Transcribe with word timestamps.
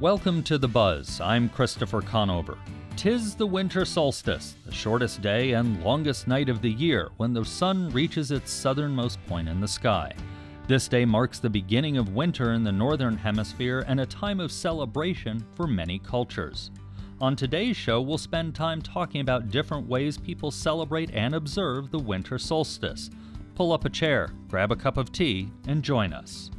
Welcome 0.00 0.42
to 0.44 0.56
The 0.56 0.66
Buzz. 0.66 1.20
I'm 1.20 1.50
Christopher 1.50 2.00
Conover. 2.00 2.56
Tis 2.96 3.34
the 3.34 3.46
winter 3.46 3.84
solstice, 3.84 4.56
the 4.64 4.72
shortest 4.72 5.20
day 5.20 5.52
and 5.52 5.84
longest 5.84 6.26
night 6.26 6.48
of 6.48 6.62
the 6.62 6.70
year 6.70 7.10
when 7.18 7.34
the 7.34 7.44
sun 7.44 7.90
reaches 7.90 8.30
its 8.30 8.50
southernmost 8.50 9.18
point 9.26 9.46
in 9.46 9.60
the 9.60 9.68
sky. 9.68 10.14
This 10.66 10.88
day 10.88 11.04
marks 11.04 11.38
the 11.38 11.50
beginning 11.50 11.98
of 11.98 12.14
winter 12.14 12.54
in 12.54 12.64
the 12.64 12.72
Northern 12.72 13.14
Hemisphere 13.14 13.84
and 13.86 14.00
a 14.00 14.06
time 14.06 14.40
of 14.40 14.50
celebration 14.50 15.44
for 15.54 15.66
many 15.66 15.98
cultures. 15.98 16.70
On 17.20 17.36
today's 17.36 17.76
show, 17.76 18.00
we'll 18.00 18.16
spend 18.16 18.54
time 18.54 18.80
talking 18.80 19.20
about 19.20 19.50
different 19.50 19.86
ways 19.86 20.16
people 20.16 20.50
celebrate 20.50 21.10
and 21.10 21.34
observe 21.34 21.90
the 21.90 21.98
winter 21.98 22.38
solstice. 22.38 23.10
Pull 23.54 23.70
up 23.70 23.84
a 23.84 23.90
chair, 23.90 24.30
grab 24.48 24.72
a 24.72 24.76
cup 24.76 24.96
of 24.96 25.12
tea, 25.12 25.50
and 25.68 25.82
join 25.82 26.14
us. 26.14 26.50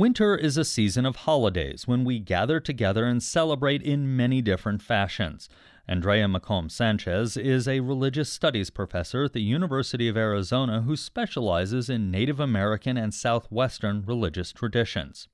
Winter 0.00 0.34
is 0.34 0.56
a 0.56 0.64
season 0.64 1.04
of 1.04 1.14
holidays 1.14 1.86
when 1.86 2.04
we 2.04 2.20
gather 2.20 2.58
together 2.58 3.04
and 3.04 3.22
celebrate 3.22 3.82
in 3.82 4.16
many 4.16 4.40
different 4.40 4.80
fashions. 4.80 5.46
Andrea 5.86 6.24
McComb 6.24 6.70
Sanchez 6.70 7.36
is 7.36 7.68
a 7.68 7.80
religious 7.80 8.32
studies 8.32 8.70
professor 8.70 9.24
at 9.24 9.34
the 9.34 9.42
University 9.42 10.08
of 10.08 10.16
Arizona 10.16 10.80
who 10.80 10.96
specializes 10.96 11.90
in 11.90 12.10
Native 12.10 12.40
American 12.40 12.96
and 12.96 13.12
Southwestern 13.12 14.02
religious 14.06 14.52
traditions. 14.52 15.28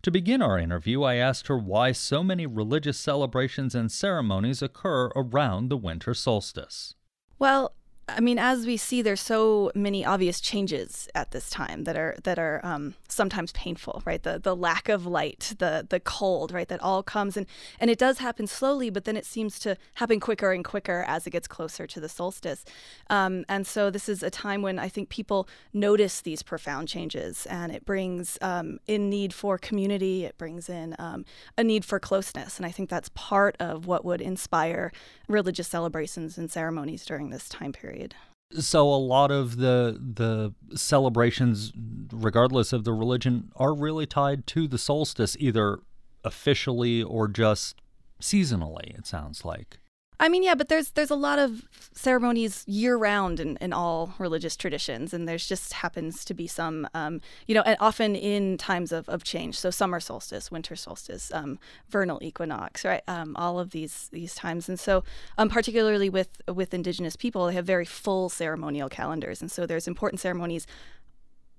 To 0.00 0.10
begin 0.10 0.40
our 0.40 0.58
interview, 0.58 1.02
I 1.02 1.16
asked 1.16 1.48
her 1.48 1.58
why 1.58 1.92
so 1.92 2.24
many 2.24 2.46
religious 2.46 2.98
celebrations 2.98 3.74
and 3.74 3.92
ceremonies 3.92 4.62
occur 4.62 5.08
around 5.14 5.68
the 5.68 5.76
winter 5.76 6.14
solstice. 6.14 6.94
Well, 7.38 7.75
I 8.08 8.20
mean, 8.20 8.38
as 8.38 8.66
we 8.66 8.76
see, 8.76 9.02
there's 9.02 9.20
so 9.20 9.72
many 9.74 10.04
obvious 10.04 10.40
changes 10.40 11.08
at 11.12 11.32
this 11.32 11.50
time 11.50 11.82
that 11.84 11.96
are 11.96 12.16
that 12.22 12.38
are 12.38 12.60
um, 12.64 12.94
sometimes 13.08 13.50
painful, 13.50 14.00
right? 14.06 14.22
The 14.22 14.38
the 14.38 14.54
lack 14.54 14.88
of 14.88 15.06
light, 15.06 15.54
the 15.58 15.84
the 15.88 15.98
cold, 15.98 16.52
right? 16.52 16.68
That 16.68 16.80
all 16.80 17.02
comes 17.02 17.36
and 17.36 17.46
and 17.80 17.90
it 17.90 17.98
does 17.98 18.18
happen 18.18 18.46
slowly, 18.46 18.90
but 18.90 19.06
then 19.06 19.16
it 19.16 19.26
seems 19.26 19.58
to 19.60 19.76
happen 19.94 20.20
quicker 20.20 20.52
and 20.52 20.64
quicker 20.64 21.04
as 21.08 21.26
it 21.26 21.30
gets 21.30 21.48
closer 21.48 21.84
to 21.88 21.98
the 21.98 22.08
solstice. 22.08 22.64
Um, 23.10 23.44
and 23.48 23.66
so 23.66 23.90
this 23.90 24.08
is 24.08 24.22
a 24.22 24.30
time 24.30 24.62
when 24.62 24.78
I 24.78 24.88
think 24.88 25.08
people 25.08 25.48
notice 25.72 26.20
these 26.20 26.44
profound 26.44 26.86
changes, 26.86 27.44
and 27.46 27.72
it 27.72 27.84
brings 27.84 28.38
um, 28.40 28.78
in 28.86 29.10
need 29.10 29.34
for 29.34 29.58
community. 29.58 30.24
It 30.24 30.38
brings 30.38 30.68
in 30.68 30.94
um, 31.00 31.24
a 31.58 31.64
need 31.64 31.84
for 31.84 31.98
closeness, 31.98 32.56
and 32.56 32.66
I 32.66 32.70
think 32.70 32.88
that's 32.88 33.08
part 33.14 33.56
of 33.58 33.88
what 33.88 34.04
would 34.04 34.20
inspire 34.20 34.92
religious 35.26 35.66
celebrations 35.66 36.38
and 36.38 36.48
ceremonies 36.48 37.04
during 37.04 37.30
this 37.30 37.48
time 37.48 37.72
period 37.72 37.95
period. 37.96 38.14
So 38.52 38.88
a 38.88 38.96
lot 38.96 39.30
of 39.30 39.56
the 39.56 40.00
the 40.00 40.54
celebrations, 40.76 41.72
regardless 42.12 42.72
of 42.72 42.84
the 42.84 42.92
religion, 42.92 43.50
are 43.56 43.74
really 43.74 44.06
tied 44.06 44.46
to 44.48 44.68
the 44.68 44.78
solstice, 44.78 45.36
either 45.40 45.80
officially 46.24 47.02
or 47.02 47.28
just 47.28 47.80
seasonally. 48.20 48.96
It 48.96 49.06
sounds 49.06 49.44
like. 49.44 49.78
I 50.18 50.28
mean, 50.30 50.42
yeah, 50.42 50.54
but 50.54 50.68
there's 50.68 50.90
there's 50.92 51.10
a 51.10 51.16
lot 51.16 51.38
of 51.38 51.62
ceremonies 51.92 52.64
year 52.66 52.96
round 52.96 53.38
in, 53.38 53.56
in 53.58 53.72
all 53.72 54.14
religious 54.18 54.56
traditions, 54.56 55.12
and 55.12 55.28
there's 55.28 55.46
just 55.46 55.74
happens 55.74 56.24
to 56.24 56.34
be 56.34 56.46
some, 56.46 56.88
um, 56.94 57.20
you 57.46 57.54
know, 57.54 57.62
and 57.62 57.76
often 57.80 58.16
in 58.16 58.56
times 58.56 58.92
of, 58.92 59.08
of 59.08 59.24
change. 59.24 59.58
So 59.58 59.70
summer 59.70 60.00
solstice, 60.00 60.50
winter 60.50 60.74
solstice, 60.74 61.30
um, 61.34 61.58
vernal 61.90 62.18
equinox, 62.22 62.84
right? 62.84 63.02
Um, 63.06 63.36
all 63.36 63.58
of 63.58 63.70
these 63.70 64.08
these 64.10 64.34
times, 64.34 64.68
and 64.68 64.80
so 64.80 65.04
um, 65.36 65.50
particularly 65.50 66.08
with 66.08 66.40
with 66.48 66.72
Indigenous 66.72 67.16
people, 67.16 67.46
they 67.46 67.54
have 67.54 67.66
very 67.66 67.84
full 67.84 68.30
ceremonial 68.30 68.88
calendars, 68.88 69.42
and 69.42 69.50
so 69.50 69.66
there's 69.66 69.86
important 69.86 70.20
ceremonies 70.20 70.66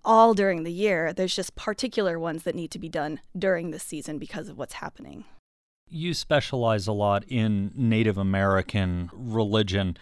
all 0.03 0.33
during 0.33 0.63
the 0.63 0.71
year. 0.71 1.13
There's 1.13 1.35
just 1.35 1.55
particular 1.55 2.17
ones 2.17 2.43
that 2.43 2.55
need 2.55 2.71
to 2.71 2.79
be 2.79 2.89
done 2.89 3.19
during 3.37 3.69
the 3.69 3.79
season 3.79 4.17
because 4.17 4.49
of 4.49 4.57
what's 4.57 4.75
happening. 4.75 5.25
You 5.89 6.13
specialize 6.13 6.87
a 6.87 6.91
lot 6.91 7.23
in 7.27 7.71
Native 7.75 8.17
American 8.17 9.09
religion. 9.13 9.97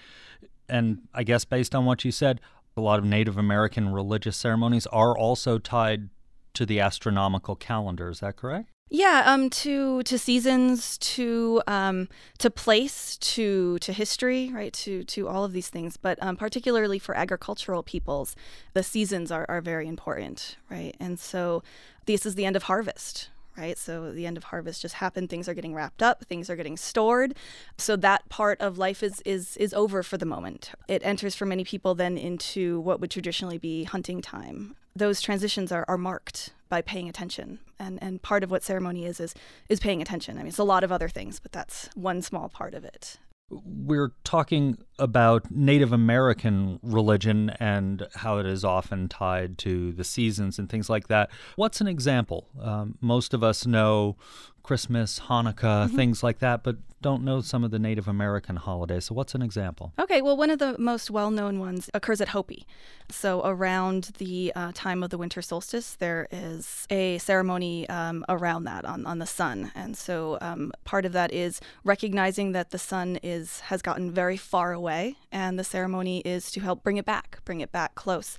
And 0.68 1.08
I 1.14 1.24
guess 1.24 1.46
based 1.46 1.76
on 1.76 1.86
what 1.86 2.04
you 2.04 2.12
said, 2.12 2.42
a 2.78 2.82
lot 2.82 3.00
of 3.00 3.06
Native 3.06 3.38
American 3.38 3.94
religious 3.94 4.36
ceremonies 4.36 4.88
are 4.88 5.18
also 5.18 5.58
tied 5.58 6.10
to 6.56 6.66
the 6.66 6.80
astronomical 6.80 7.56
calendar. 7.56 8.10
Is 8.10 8.20
that 8.22 8.36
correct? 8.36 8.70
Yeah, 8.90 9.24
um, 9.26 9.50
to 9.50 10.04
to 10.04 10.18
seasons, 10.18 11.00
to 11.00 11.62
um, 11.66 12.08
to 12.38 12.52
place, 12.52 13.18
to 13.18 13.80
to 13.80 13.92
history, 13.92 14.52
right? 14.54 14.72
To 14.74 15.04
to 15.06 15.28
all 15.28 15.44
of 15.44 15.54
these 15.54 15.70
things, 15.70 15.98
but 15.98 16.22
um, 16.22 16.38
particularly 16.38 17.00
for 17.00 17.18
agricultural 17.18 17.82
peoples, 17.82 18.36
the 18.74 18.84
seasons 18.84 19.32
are, 19.32 19.46
are 19.50 19.60
very 19.60 19.88
important, 19.88 20.58
right? 20.70 20.96
And 21.00 21.20
so 21.20 21.64
this 22.06 22.28
is 22.28 22.36
the 22.36 22.46
end 22.46 22.56
of 22.56 22.64
harvest, 22.64 23.30
right? 23.58 23.78
So 23.78 24.12
the 24.12 24.26
end 24.26 24.38
of 24.38 24.46
harvest 24.46 24.82
just 24.82 24.96
happened. 24.96 25.30
Things 25.30 25.48
are 25.48 25.54
getting 25.54 25.74
wrapped 25.74 26.02
up. 26.02 26.26
Things 26.26 26.50
are 26.50 26.56
getting 26.56 26.78
stored. 26.78 27.36
So 27.78 27.96
that 27.98 28.28
part 28.30 28.60
of 28.62 28.78
life 28.78 29.04
is 29.04 29.22
is 29.26 29.58
is 29.58 29.74
over 29.74 30.04
for 30.04 30.18
the 30.18 30.26
moment. 30.26 30.72
It 30.88 31.02
enters 31.06 31.36
for 31.36 31.46
many 31.46 31.64
people 31.64 31.96
then 31.96 32.18
into 32.18 32.80
what 32.82 33.00
would 33.00 33.12
traditionally 33.12 33.58
be 33.58 33.84
hunting 33.84 34.22
time. 34.22 34.76
Those 34.96 35.20
transitions 35.20 35.72
are, 35.72 35.84
are 35.88 35.98
marked 35.98 36.54
by 36.70 36.82
paying 36.82 37.10
attention, 37.10 37.60
and 37.80 38.02
and 38.02 38.22
part 38.22 38.44
of 38.44 38.52
what 38.52 38.64
ceremony 38.64 39.06
is 39.06 39.20
is 39.20 39.34
is 39.70 39.80
paying 39.80 40.02
attention. 40.02 40.38
I 40.38 40.40
mean, 40.40 40.48
it's 40.48 40.58
a 40.58 40.64
lot 40.64 40.84
of 40.84 40.92
other 40.92 41.10
things, 41.10 41.40
but 41.40 41.52
that's 41.52 41.90
one 41.96 42.22
small 42.22 42.50
part 42.50 42.74
of 42.74 42.86
it 42.86 43.18
we're 43.50 44.12
talking 44.24 44.78
about 44.98 45.52
Native 45.52 45.94
American 45.94 46.80
religion 46.82 47.52
and 47.60 48.08
how 48.16 48.38
it 48.40 48.46
is 48.46 48.66
often 48.66 49.08
tied 49.08 49.58
to 49.60 49.92
the 49.92 50.04
seasons 50.04 50.58
and 50.58 50.70
things 50.70 50.90
like 50.90 51.08
that. 51.08 51.30
What's 51.56 51.82
an 51.82 51.88
example? 51.88 52.50
Um, 52.60 52.98
most 53.02 53.34
of 53.34 53.44
us 53.44 53.66
know 53.68 54.18
Christmas, 54.66 55.20
Hanukkah, 55.28 55.86
mm-hmm. 55.86 55.96
things 55.96 56.24
like 56.24 56.40
that, 56.40 56.64
but 56.64 56.78
don't 57.00 57.24
know 57.24 57.40
some 57.40 57.64
of 57.64 57.70
the 57.70 57.78
Native 57.78 58.08
American 58.08 58.56
holidays. 58.56 59.06
So, 59.06 59.14
what's 59.14 59.36
an 59.36 59.44
example? 59.44 59.94
Okay, 60.00 60.24
well, 60.24 60.36
one 60.36 60.50
of 60.50 60.58
the 60.58 60.76
most 60.80 61.12
well 61.12 61.30
known 61.30 61.60
ones 61.60 61.88
occurs 61.94 62.20
at 62.20 62.30
Hopi. 62.30 62.66
So, 63.08 63.46
around 63.46 64.14
the 64.18 64.52
uh, 64.56 64.72
time 64.74 65.04
of 65.04 65.12
the 65.12 65.20
winter 65.20 65.44
solstice, 65.44 65.94
there 65.94 66.28
is 66.32 66.88
a 66.90 67.20
ceremony 67.20 67.88
um, 67.90 68.26
around 68.28 68.64
that 68.64 68.86
on, 68.86 69.06
on 69.06 69.20
the 69.20 69.28
sun. 69.28 69.72
And 69.76 69.96
so, 69.96 70.40
um, 70.42 70.72
part 70.84 71.06
of 71.06 71.12
that 71.12 71.32
is 71.32 71.62
recognizing 71.84 72.54
that 72.54 72.72
the 72.72 72.80
sun 72.80 73.20
is 73.22 73.60
has 73.60 73.84
gotten 73.84 74.10
very 74.10 74.36
far 74.36 74.74
away, 74.74 75.16
and 75.32 75.60
the 75.60 75.64
ceremony 75.64 76.22
is 76.22 76.50
to 76.54 76.60
help 76.60 76.82
bring 76.82 76.98
it 76.98 77.06
back, 77.06 77.38
bring 77.46 77.62
it 77.62 77.72
back 77.72 77.94
close. 77.94 78.36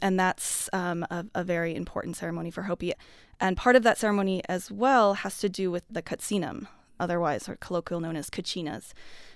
And 0.00 0.18
that's 0.18 0.70
um, 0.72 1.02
a, 1.10 1.26
a 1.34 1.44
very 1.44 1.74
important 1.74 2.16
ceremony 2.16 2.50
for 2.50 2.62
Hopi. 2.62 2.94
And 3.40 3.56
part 3.56 3.76
of 3.76 3.82
that 3.82 3.98
ceremony 3.98 4.42
as 4.48 4.70
well 4.70 5.14
has 5.14 5.38
to 5.38 5.48
do 5.48 5.70
with 5.70 5.84
the 5.90 6.02
Katsinam, 6.02 6.68
otherwise 6.98 7.48
or 7.48 7.56
colloquial 7.56 8.00
known 8.00 8.16
as 8.16 8.30
Kachinas. 8.30 8.92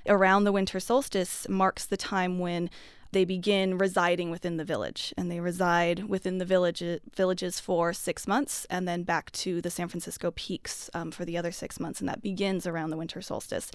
Around 0.06 0.44
the 0.44 0.52
winter 0.52 0.80
solstice 0.80 1.48
marks 1.48 1.84
the 1.84 1.96
time 1.96 2.38
when 2.38 2.70
they 3.12 3.24
begin 3.24 3.76
residing 3.76 4.30
within 4.30 4.56
the 4.56 4.64
village 4.64 5.12
and 5.16 5.30
they 5.30 5.40
reside 5.40 6.04
within 6.04 6.38
the 6.38 6.44
village, 6.44 6.82
villages 7.14 7.58
for 7.58 7.92
six 7.92 8.26
months 8.26 8.66
and 8.70 8.86
then 8.86 9.02
back 9.02 9.32
to 9.32 9.60
the 9.60 9.70
San 9.70 9.88
Francisco 9.88 10.30
peaks 10.30 10.88
um, 10.94 11.10
for 11.10 11.24
the 11.24 11.36
other 11.36 11.50
six 11.50 11.80
months 11.80 12.00
and 12.00 12.08
that 12.08 12.22
begins 12.22 12.66
around 12.66 12.90
the 12.90 12.96
winter 12.96 13.20
solstice. 13.20 13.70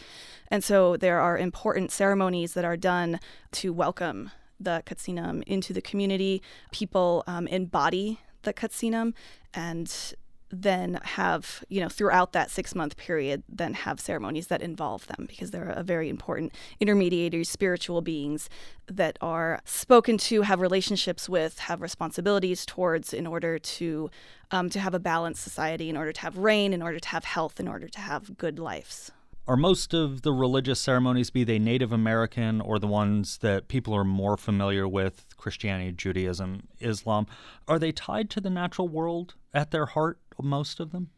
And 0.50 0.64
so 0.64 0.96
there 0.96 1.20
are 1.20 1.38
important 1.38 1.92
ceremonies 1.92 2.54
that 2.54 2.66
are 2.66 2.78
done 2.78 3.20
to 3.54 3.74
welcome 3.74 4.32
the 4.58 4.82
Katsinam 4.86 5.44
into 5.44 5.74
the 5.74 5.82
community. 5.82 6.42
People 6.72 7.24
um, 7.28 7.46
embody 7.48 8.22
the 8.46 8.54
Katsinam 8.54 9.14
and 9.54 10.16
then 10.52 11.00
have, 11.04 11.64
you 11.70 11.82
know, 11.82 11.90
throughout 11.90 12.34
that 12.34 12.52
six 12.52 12.76
month 12.76 12.98
period, 12.98 13.44
then 13.50 13.74
have 13.74 14.00
ceremonies 14.00 14.48
that 14.48 14.62
involve 14.62 15.08
them 15.08 15.26
because 15.28 15.52
they're 15.52 15.70
a 15.70 15.84
very 15.84 16.08
important 16.10 16.54
intermediaries, 16.80 17.50
spiritual 17.50 18.02
beings 18.02 18.50
that 18.88 19.18
are 19.22 19.60
spoken 19.66 20.18
to, 20.18 20.44
have 20.44 20.62
relationships 20.62 21.28
with, 21.28 21.60
have 21.60 21.82
responsibilities 21.82 22.66
towards 22.66 23.14
in 23.14 23.26
order 23.26 23.58
to 23.58 24.10
um, 24.52 24.70
to 24.70 24.80
have 24.80 24.94
a 24.94 25.00
balanced 25.00 25.44
society, 25.44 25.90
in 25.90 25.98
order 25.98 26.12
to 26.12 26.22
have 26.22 26.38
rain, 26.38 26.72
in 26.72 26.82
order 26.82 27.00
to 27.00 27.10
have 27.10 27.26
health, 27.26 27.60
in 27.60 27.68
order 27.68 27.88
to 27.88 28.00
have 28.00 28.38
good 28.38 28.60
lives. 28.60 29.12
Are 29.48 29.56
most 29.58 29.94
of 29.94 30.24
the 30.24 30.34
religious 30.34 30.80
ceremonies, 30.80 31.30
be 31.30 31.44
they 31.44 31.60
Native 31.60 31.92
American 31.92 32.62
or 32.62 32.80
the 32.80 32.88
ones 32.88 33.38
that 33.40 33.68
people 33.68 33.94
are 33.94 34.04
more 34.04 34.38
familiar 34.38 34.88
with, 34.88 35.26
Christianity, 35.38 35.92
Judaism, 35.92 36.68
Islam, 36.80 37.28
are 37.68 37.78
they 37.78 37.92
tied 37.92 38.32
to 38.32 38.42
the 38.42 38.50
natural 38.50 38.88
world 38.88 39.36
at 39.54 39.70
their 39.70 39.86
heart, 39.86 40.20
most 40.42 40.80
of 40.80 40.92
them? 40.92 41.12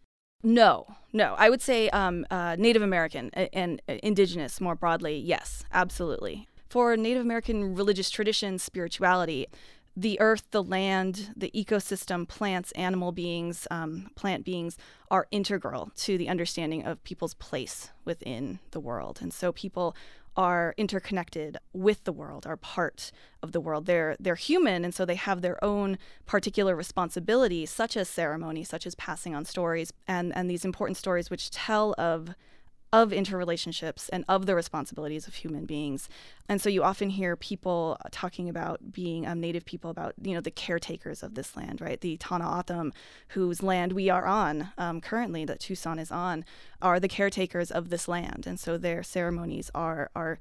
No, 0.44 0.88
no. 1.14 1.36
I 1.38 1.50
would 1.50 1.62
say 1.62 1.90
um, 1.92 2.26
uh, 2.30 2.58
Native 2.60 2.82
American 2.82 3.30
and 3.30 3.82
indigenous 3.88 4.60
more 4.60 4.76
broadly, 4.76 5.18
yes, 5.18 5.64
absolutely. 5.72 6.50
For 6.70 6.98
Native 6.98 7.22
American 7.22 7.76
religious 7.76 8.10
tradition, 8.10 8.60
spirituality, 8.60 9.48
the 9.98 10.20
earth, 10.20 10.44
the 10.52 10.62
land, 10.62 11.32
the 11.36 11.50
ecosystem, 11.56 12.28
plants, 12.28 12.72
animal 12.74 13.12
beings, 13.12 13.68
um, 13.72 14.12
plant 14.16 14.46
beings 14.46 14.78
are 15.10 15.26
integral 15.32 15.92
to 15.96 16.20
the 16.20 16.30
understanding 16.30 16.86
of 16.86 17.04
people's 17.04 17.34
place 17.34 17.90
within 18.06 18.60
the 18.72 18.80
world. 18.80 19.18
And 19.24 19.34
so 19.34 19.52
people 19.52 19.96
are 20.36 20.76
interconnected 20.78 21.58
with 21.74 22.04
the 22.04 22.12
world, 22.12 22.46
are 22.46 22.58
part 22.58 23.12
of 23.42 23.54
the 23.54 23.60
world. 23.60 23.88
They're 23.88 24.16
they're 24.20 24.36
human, 24.36 24.86
and 24.86 24.94
so 24.94 25.04
they 25.04 25.16
have 25.16 25.42
their 25.42 25.62
own 25.66 25.98
particular 26.28 26.76
responsibilities, 26.76 27.72
such 27.72 27.98
as 27.98 28.08
ceremony, 28.08 28.64
such 28.64 28.86
as 28.86 28.94
passing 28.94 29.34
on 29.34 29.46
stories, 29.46 29.92
and 30.08 30.32
and 30.36 30.48
these 30.48 30.64
important 30.64 30.98
stories 30.98 31.32
which 31.32 31.50
tell 31.50 31.96
of 31.98 32.36
of 32.94 33.10
interrelationships 33.10 34.10
and 34.14 34.24
of 34.30 34.46
the 34.46 34.56
responsibilities 34.56 35.28
of 35.28 35.36
human 35.36 35.66
beings. 35.66 36.08
And 36.48 36.62
so 36.62 36.70
you 36.70 36.84
often 36.84 37.10
hear 37.10 37.36
people 37.36 37.98
talking 38.12 38.48
about 38.48 38.94
being 38.94 39.28
um, 39.28 39.42
native 39.42 39.66
people, 39.66 39.90
about 39.90 40.14
you 40.22 40.34
know 40.34 40.42
the 40.42 40.52
caretakers 40.52 41.22
of 41.22 41.36
this 41.36 41.58
land, 41.58 41.82
right? 41.82 42.00
The 42.00 42.18
Tohono 42.18 42.60
O'odham, 42.60 42.94
whose 43.30 43.62
land 43.62 43.92
we 43.92 44.10
are 44.10 44.26
on 44.26 44.70
um, 44.78 45.02
currently, 45.02 45.44
that 45.46 45.60
Tucson 45.60 46.00
is 46.00 46.12
on, 46.12 46.46
are 46.82 47.00
the 47.00 47.10
caretakers 47.10 47.72
of 47.72 47.90
this 47.90 48.08
land, 48.08 48.46
and 48.48 48.60
so 48.60 48.78
their 48.78 49.04
ceremonies 49.04 49.70
are 49.76 50.10
are 50.16 50.40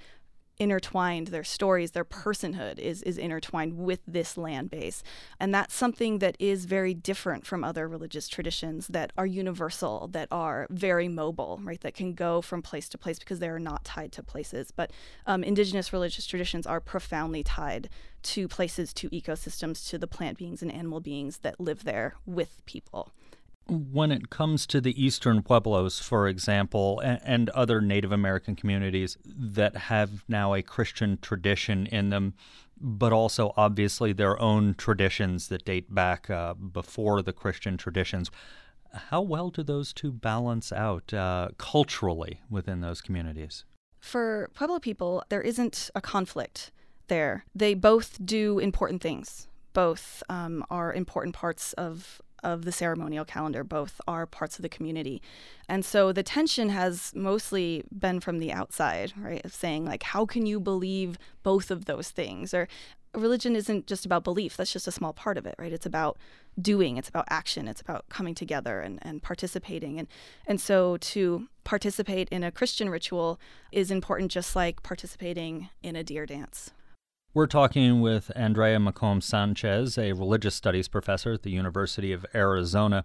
intertwined 0.58 1.29
their 1.29 1.44
stories 1.44 1.91
their 1.91 2.05
personhood 2.05 2.79
is 2.79 3.03
is 3.03 3.19
intertwined 3.19 3.76
with 3.76 4.00
this 4.06 4.37
land 4.37 4.70
base. 4.70 5.03
And 5.38 5.55
that's 5.55 5.75
something 5.75 6.19
that 6.19 6.37
is 6.38 6.64
very 6.64 6.94
different 6.94 7.47
from 7.47 7.64
other 7.64 7.88
religious 7.88 8.29
traditions 8.29 8.88
that 8.88 9.12
are 9.17 9.26
universal 9.26 10.08
that 10.08 10.29
are 10.31 10.67
very 10.70 11.08
mobile 11.08 11.61
right? 11.62 11.81
That 11.81 11.94
can 11.94 12.14
go 12.14 12.41
from 12.41 12.62
place 12.62 12.88
to 12.91 12.99
place 12.99 13.19
because 13.19 13.38
they 13.38 13.49
are 13.49 13.58
not 13.58 13.85
tied 13.85 14.12
to 14.12 14.23
places. 14.23 14.70
But 14.70 14.91
um, 15.26 15.43
indigenous 15.44 15.93
religious 15.93 16.26
traditions 16.26 16.67
are 16.67 16.81
profoundly 16.81 17.43
tied 17.43 17.88
to 18.23 18.49
places 18.49 18.93
to 18.94 19.11
ecosystems 19.11 19.88
to 19.91 19.99
the 19.99 20.06
plant 20.06 20.38
beings 20.38 20.62
and 20.62 20.73
animal 20.73 21.00
beings 21.00 21.38
that 21.38 21.61
live 21.61 21.85
there 21.85 22.14
with 22.25 22.64
people 22.67 23.12
when 23.68 24.12
it 24.12 24.30
comes 24.30 24.66
to 24.66 24.80
the 24.80 25.02
Eastern 25.02 25.42
Pueblos, 25.42 25.98
for 25.98 26.28
example, 26.28 27.00
and, 27.00 27.20
and, 27.24 27.50
other 27.50 27.80
Native 27.80 28.12
American 28.12 28.54
communities 28.54 29.18
that 29.24 29.76
have 29.76 30.24
now 30.28 30.54
a 30.54 30.62
Christian 30.62 31.18
tradition 31.20 31.86
in 31.86 32.10
them, 32.10 32.34
but 32.80 33.12
also 33.12 33.52
obviously 33.56 34.12
their 34.12 34.40
own 34.40 34.74
traditions 34.74 35.48
that 35.48 35.64
date 35.64 35.92
back 35.92 36.30
uh, 36.30 36.54
before 36.54 37.22
the 37.22 37.32
Christian 37.32 37.76
traditions, 37.76 38.30
how 39.10 39.20
well 39.20 39.50
do 39.50 39.62
those 39.62 39.92
two 39.92 40.12
balance 40.12 40.72
out 40.72 41.12
uh, 41.12 41.48
culturally 41.58 42.40
within 42.48 42.80
those 42.80 43.00
communities? 43.00 43.64
For 43.98 44.50
Pueblo 44.54 44.78
people, 44.78 45.24
there 45.28 45.42
isn't 45.42 45.90
a 45.94 46.00
conflict 46.00 46.70
there. 47.08 47.44
They 47.54 47.74
both 47.74 48.24
do 48.24 48.58
important 48.58 49.02
things 49.02 49.48
both 49.76 50.22
um, 50.30 50.64
are 50.70 50.90
important 50.90 51.34
parts 51.34 51.74
of 51.74 52.22
of 52.46 52.64
the 52.64 52.70
ceremonial 52.70 53.25
calendar. 53.25 53.64
Both 53.64 54.00
are 54.06 54.25
parts 54.25 54.56
of 54.56 54.62
the 54.62 54.69
community. 54.69 55.20
And 55.69 55.84
so 55.84 56.12
the 56.12 56.22
tension 56.22 56.69
has 56.69 57.12
mostly 57.14 57.82
been 57.90 58.20
from 58.20 58.38
the 58.38 58.52
outside, 58.52 59.12
right? 59.16 59.44
Of 59.44 59.52
saying, 59.52 59.84
like, 59.84 60.04
how 60.04 60.26
can 60.26 60.46
you 60.46 60.60
believe 60.60 61.19
both 61.43 61.72
of 61.72 61.87
those 61.87 62.10
things? 62.10 62.54
Or 62.54 62.69
religion 63.14 63.56
isn't 63.56 63.88
just 63.88 64.06
about 64.06 64.22
belief, 64.22 64.56
that's 64.56 64.72
just 64.72 64.87
a 64.87 64.93
small 64.93 65.12
part 65.12 65.37
of 65.37 65.44
it, 65.44 65.56
right? 65.58 65.72
It's 65.72 65.87
about 65.87 66.19
doing, 66.60 66.96
it's 66.98 67.08
about 67.08 67.26
action, 67.28 67.66
it's 67.66 67.81
about 67.81 68.08
coming 68.08 68.34
together 68.34 68.81
and, 68.81 69.00
and 69.02 69.22
participating. 69.22 69.99
And, 69.99 70.06
and 70.46 70.60
so 70.60 70.99
to 70.99 71.49
participate 71.64 72.28
in 72.28 72.44
a 72.44 72.52
Christian 72.52 72.88
ritual 72.90 73.40
is 73.72 73.90
important, 73.90 74.31
just 74.31 74.54
like 74.54 74.84
participating 74.84 75.69
in 75.82 75.96
a 75.96 76.04
deer 76.04 76.26
dance. 76.26 76.70
We're 77.37 77.47
talking 77.47 78.00
with 78.00 78.33
Andrea 78.35 78.79
McComb 78.79 79.23
Sanchez, 79.23 79.99
a 79.99 80.15
religious 80.15 80.55
studies 80.55 80.88
professor 80.88 81.35
at 81.35 81.43
the 81.43 81.50
University 81.50 82.11
of 82.11 82.25
Arizona. 82.35 83.05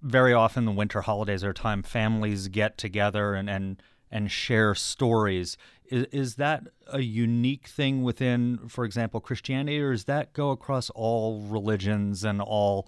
Very 0.00 0.32
often, 0.32 0.66
the 0.66 0.70
winter 0.70 1.00
holidays 1.00 1.42
are 1.42 1.50
a 1.50 1.54
time 1.54 1.82
families 1.82 2.46
get 2.46 2.78
together 2.78 3.34
and, 3.34 3.50
and, 3.50 3.82
and 4.08 4.30
share 4.30 4.76
stories. 4.76 5.56
Is, 5.86 6.06
is 6.12 6.34
that 6.36 6.62
a 6.92 7.00
unique 7.00 7.66
thing 7.66 8.04
within, 8.04 8.68
for 8.68 8.84
example, 8.84 9.18
Christianity, 9.18 9.80
or 9.80 9.90
does 9.90 10.04
that 10.04 10.32
go 10.32 10.52
across 10.52 10.88
all 10.90 11.40
religions 11.40 12.22
and 12.22 12.40
all 12.40 12.86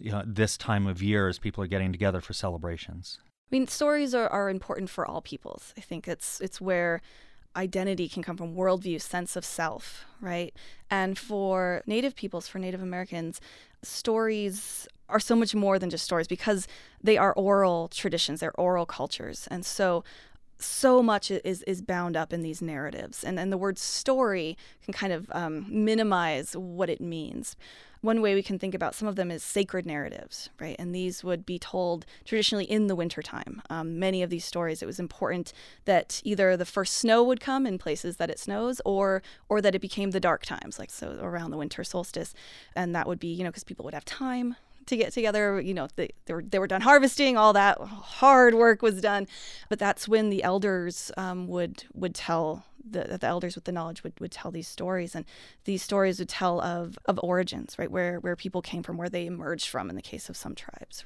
you 0.00 0.10
know, 0.10 0.24
this 0.26 0.56
time 0.56 0.88
of 0.88 1.00
year 1.00 1.28
as 1.28 1.38
people 1.38 1.62
are 1.62 1.68
getting 1.68 1.92
together 1.92 2.20
for 2.20 2.32
celebrations? 2.32 3.20
I 3.22 3.54
mean, 3.54 3.68
stories 3.68 4.12
are, 4.12 4.28
are 4.28 4.50
important 4.50 4.90
for 4.90 5.06
all 5.06 5.20
peoples. 5.20 5.72
I 5.78 5.82
think 5.82 6.08
it's 6.08 6.40
it's 6.40 6.60
where 6.60 7.00
identity 7.56 8.08
can 8.08 8.22
come 8.22 8.36
from 8.36 8.54
worldview, 8.54 9.00
sense 9.00 9.36
of 9.36 9.44
self, 9.44 10.04
right? 10.20 10.54
And 10.90 11.18
for 11.18 11.82
Native 11.86 12.14
peoples, 12.16 12.48
for 12.48 12.58
Native 12.58 12.82
Americans, 12.82 13.40
stories 13.82 14.86
are 15.08 15.20
so 15.20 15.36
much 15.36 15.54
more 15.54 15.78
than 15.78 15.90
just 15.90 16.04
stories 16.04 16.26
because 16.26 16.66
they 17.02 17.18
are 17.18 17.32
oral 17.34 17.88
traditions, 17.88 18.40
they're 18.40 18.58
oral 18.58 18.86
cultures. 18.86 19.46
And 19.50 19.64
so 19.64 20.04
so 20.62 21.02
much 21.02 21.30
is 21.30 21.62
is 21.62 21.82
bound 21.82 22.16
up 22.16 22.32
in 22.32 22.42
these 22.42 22.62
narratives 22.62 23.24
and 23.24 23.36
then 23.36 23.50
the 23.50 23.58
word 23.58 23.78
story 23.78 24.56
can 24.84 24.92
kind 24.92 25.12
of 25.12 25.30
um, 25.32 25.66
minimize 25.68 26.56
what 26.56 26.88
it 26.88 27.00
means 27.00 27.56
one 28.02 28.20
way 28.20 28.34
we 28.34 28.42
can 28.42 28.58
think 28.58 28.74
about 28.74 28.96
some 28.96 29.06
of 29.06 29.14
them 29.14 29.30
is 29.30 29.44
sacred 29.44 29.86
narratives, 29.86 30.50
right? 30.60 30.74
And 30.78 30.92
these 30.92 31.22
would 31.22 31.46
be 31.46 31.58
told 31.58 32.04
traditionally 32.24 32.64
in 32.64 32.88
the 32.88 32.96
wintertime. 32.96 33.62
Um, 33.70 33.98
many 33.98 34.24
of 34.24 34.30
these 34.30 34.44
stories, 34.44 34.82
it 34.82 34.86
was 34.86 34.98
important 34.98 35.52
that 35.84 36.20
either 36.24 36.56
the 36.56 36.66
first 36.66 36.94
snow 36.94 37.22
would 37.22 37.40
come 37.40 37.64
in 37.64 37.78
places 37.78 38.16
that 38.16 38.28
it 38.28 38.40
snows, 38.40 38.80
or 38.84 39.22
or 39.48 39.60
that 39.60 39.76
it 39.76 39.78
became 39.80 40.10
the 40.10 40.20
dark 40.20 40.44
times, 40.44 40.80
like 40.80 40.90
so 40.90 41.16
around 41.22 41.52
the 41.52 41.56
winter 41.56 41.84
solstice, 41.84 42.34
and 42.74 42.94
that 42.94 43.06
would 43.06 43.20
be 43.20 43.28
you 43.28 43.44
know 43.44 43.50
because 43.50 43.64
people 43.64 43.84
would 43.84 43.94
have 43.94 44.04
time 44.04 44.56
to 44.86 44.96
get 44.96 45.12
together. 45.12 45.60
You 45.60 45.74
know, 45.74 45.88
they, 45.96 46.10
they, 46.26 46.34
were, 46.34 46.42
they 46.42 46.58
were 46.58 46.66
done 46.66 46.80
harvesting, 46.80 47.36
all 47.36 47.52
that 47.52 47.78
hard 47.80 48.54
work 48.54 48.82
was 48.82 49.00
done. 49.00 49.26
But 49.68 49.78
that's 49.78 50.08
when 50.08 50.30
the 50.30 50.42
elders 50.42 51.10
um, 51.16 51.46
would 51.48 51.84
would 51.94 52.14
tell 52.14 52.64
the, 52.88 53.18
the 53.20 53.26
elders 53.26 53.54
with 53.54 53.64
the 53.64 53.72
knowledge 53.72 54.02
would, 54.02 54.18
would 54.20 54.32
tell 54.32 54.50
these 54.50 54.68
stories 54.68 55.14
and 55.14 55.24
these 55.64 55.82
stories 55.82 56.18
would 56.18 56.28
tell 56.28 56.60
of, 56.60 56.98
of 57.06 57.18
origins 57.22 57.78
right 57.78 57.90
where 57.90 58.18
where 58.18 58.36
people 58.36 58.62
came 58.62 58.82
from 58.82 58.96
where 58.96 59.08
they 59.08 59.26
emerged 59.26 59.68
from 59.68 59.88
in 59.88 59.96
the 59.96 60.02
case 60.02 60.28
of 60.28 60.36
some 60.36 60.54
tribes 60.54 61.04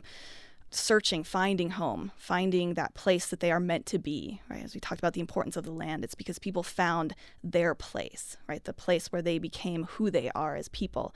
searching, 0.70 1.22
finding 1.22 1.70
home, 1.70 2.12
finding 2.16 2.74
that 2.74 2.94
place 2.94 3.26
that 3.26 3.40
they 3.40 3.50
are 3.50 3.60
meant 3.60 3.86
to 3.86 3.98
be, 3.98 4.40
right? 4.50 4.64
As 4.64 4.74
we 4.74 4.80
talked 4.80 5.00
about 5.00 5.12
the 5.12 5.20
importance 5.20 5.56
of 5.56 5.64
the 5.64 5.70
land, 5.70 6.04
it's 6.04 6.14
because 6.14 6.38
people 6.38 6.62
found 6.62 7.14
their 7.42 7.74
place, 7.74 8.36
right? 8.48 8.62
The 8.62 8.72
place 8.72 9.12
where 9.12 9.22
they 9.22 9.38
became 9.38 9.84
who 9.84 10.10
they 10.10 10.30
are 10.34 10.56
as 10.56 10.68
people. 10.68 11.14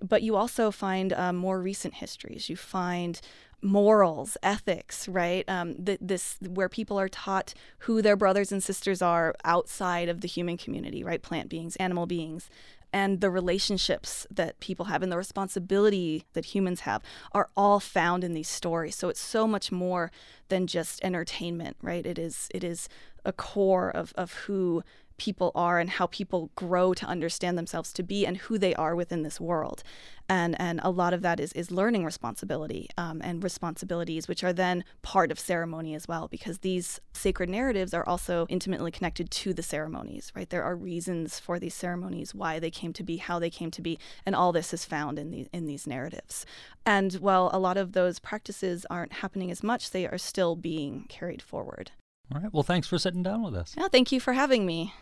But 0.00 0.22
you 0.22 0.36
also 0.36 0.70
find 0.70 1.12
um, 1.12 1.36
more 1.36 1.60
recent 1.60 1.94
histories. 1.94 2.48
You 2.48 2.56
find 2.56 3.20
morals, 3.62 4.36
ethics, 4.42 5.08
right? 5.08 5.48
Um, 5.48 5.74
th- 5.84 6.00
this 6.00 6.36
where 6.40 6.68
people 6.68 6.98
are 6.98 7.08
taught 7.08 7.54
who 7.78 8.02
their 8.02 8.16
brothers 8.16 8.50
and 8.50 8.62
sisters 8.62 9.00
are 9.00 9.34
outside 9.44 10.08
of 10.08 10.20
the 10.20 10.28
human 10.28 10.56
community, 10.56 11.04
right? 11.04 11.22
Plant 11.22 11.48
beings, 11.48 11.76
animal 11.76 12.06
beings, 12.06 12.50
and 12.92 13.20
the 13.20 13.30
relationships 13.30 14.26
that 14.30 14.60
people 14.60 14.86
have 14.86 15.02
and 15.02 15.10
the 15.10 15.16
responsibility 15.16 16.24
that 16.34 16.46
humans 16.46 16.80
have 16.80 17.02
are 17.32 17.48
all 17.56 17.80
found 17.80 18.22
in 18.24 18.34
these 18.34 18.48
stories. 18.48 18.94
So 18.94 19.08
it's 19.08 19.20
so 19.20 19.46
much 19.46 19.72
more 19.72 20.10
than 20.48 20.66
just 20.66 21.02
entertainment, 21.02 21.76
right? 21.80 22.04
It 22.04 22.18
is 22.18 22.48
it 22.54 22.62
is 22.62 22.88
a 23.24 23.32
core 23.32 23.90
of, 23.90 24.12
of 24.16 24.32
who 24.32 24.82
people 25.22 25.52
are 25.54 25.78
and 25.78 25.88
how 25.88 26.06
people 26.08 26.50
grow 26.56 26.92
to 26.92 27.06
understand 27.06 27.56
themselves 27.56 27.92
to 27.92 28.02
be 28.02 28.26
and 28.26 28.38
who 28.38 28.58
they 28.58 28.74
are 28.74 28.96
within 28.96 29.22
this 29.22 29.40
world. 29.40 29.84
And, 30.28 30.60
and 30.60 30.80
a 30.82 30.90
lot 30.90 31.14
of 31.14 31.22
that 31.22 31.38
is, 31.38 31.52
is 31.52 31.70
learning 31.70 32.04
responsibility 32.04 32.88
um, 32.98 33.20
and 33.22 33.44
responsibilities, 33.44 34.26
which 34.26 34.42
are 34.42 34.52
then 34.52 34.82
part 35.02 35.30
of 35.30 35.38
ceremony 35.38 35.94
as 35.94 36.08
well, 36.08 36.26
because 36.26 36.58
these 36.58 37.00
sacred 37.12 37.48
narratives 37.48 37.94
are 37.94 38.08
also 38.08 38.46
intimately 38.48 38.90
connected 38.90 39.30
to 39.30 39.54
the 39.54 39.62
ceremonies, 39.62 40.32
right? 40.34 40.50
There 40.50 40.64
are 40.64 40.74
reasons 40.74 41.38
for 41.38 41.60
these 41.60 41.74
ceremonies, 41.74 42.34
why 42.34 42.58
they 42.58 42.70
came 42.70 42.92
to 42.94 43.04
be, 43.04 43.18
how 43.18 43.38
they 43.38 43.50
came 43.50 43.70
to 43.70 43.82
be, 43.82 43.98
and 44.26 44.34
all 44.34 44.50
this 44.50 44.74
is 44.74 44.84
found 44.84 45.20
in, 45.20 45.30
the, 45.30 45.46
in 45.52 45.66
these 45.66 45.86
narratives. 45.86 46.44
And 46.84 47.12
while 47.14 47.48
a 47.52 47.60
lot 47.60 47.76
of 47.76 47.92
those 47.92 48.18
practices 48.18 48.84
aren't 48.90 49.14
happening 49.14 49.52
as 49.52 49.62
much, 49.62 49.90
they 49.90 50.06
are 50.08 50.18
still 50.18 50.56
being 50.56 51.06
carried 51.08 51.42
forward. 51.42 51.92
All 52.34 52.40
right. 52.40 52.52
Well, 52.52 52.62
thanks 52.62 52.88
for 52.88 52.98
sitting 52.98 53.22
down 53.22 53.42
with 53.42 53.54
us. 53.54 53.74
Yeah, 53.76 53.88
thank 53.88 54.10
you 54.10 54.18
for 54.18 54.32
having 54.32 54.64
me. 54.64 54.94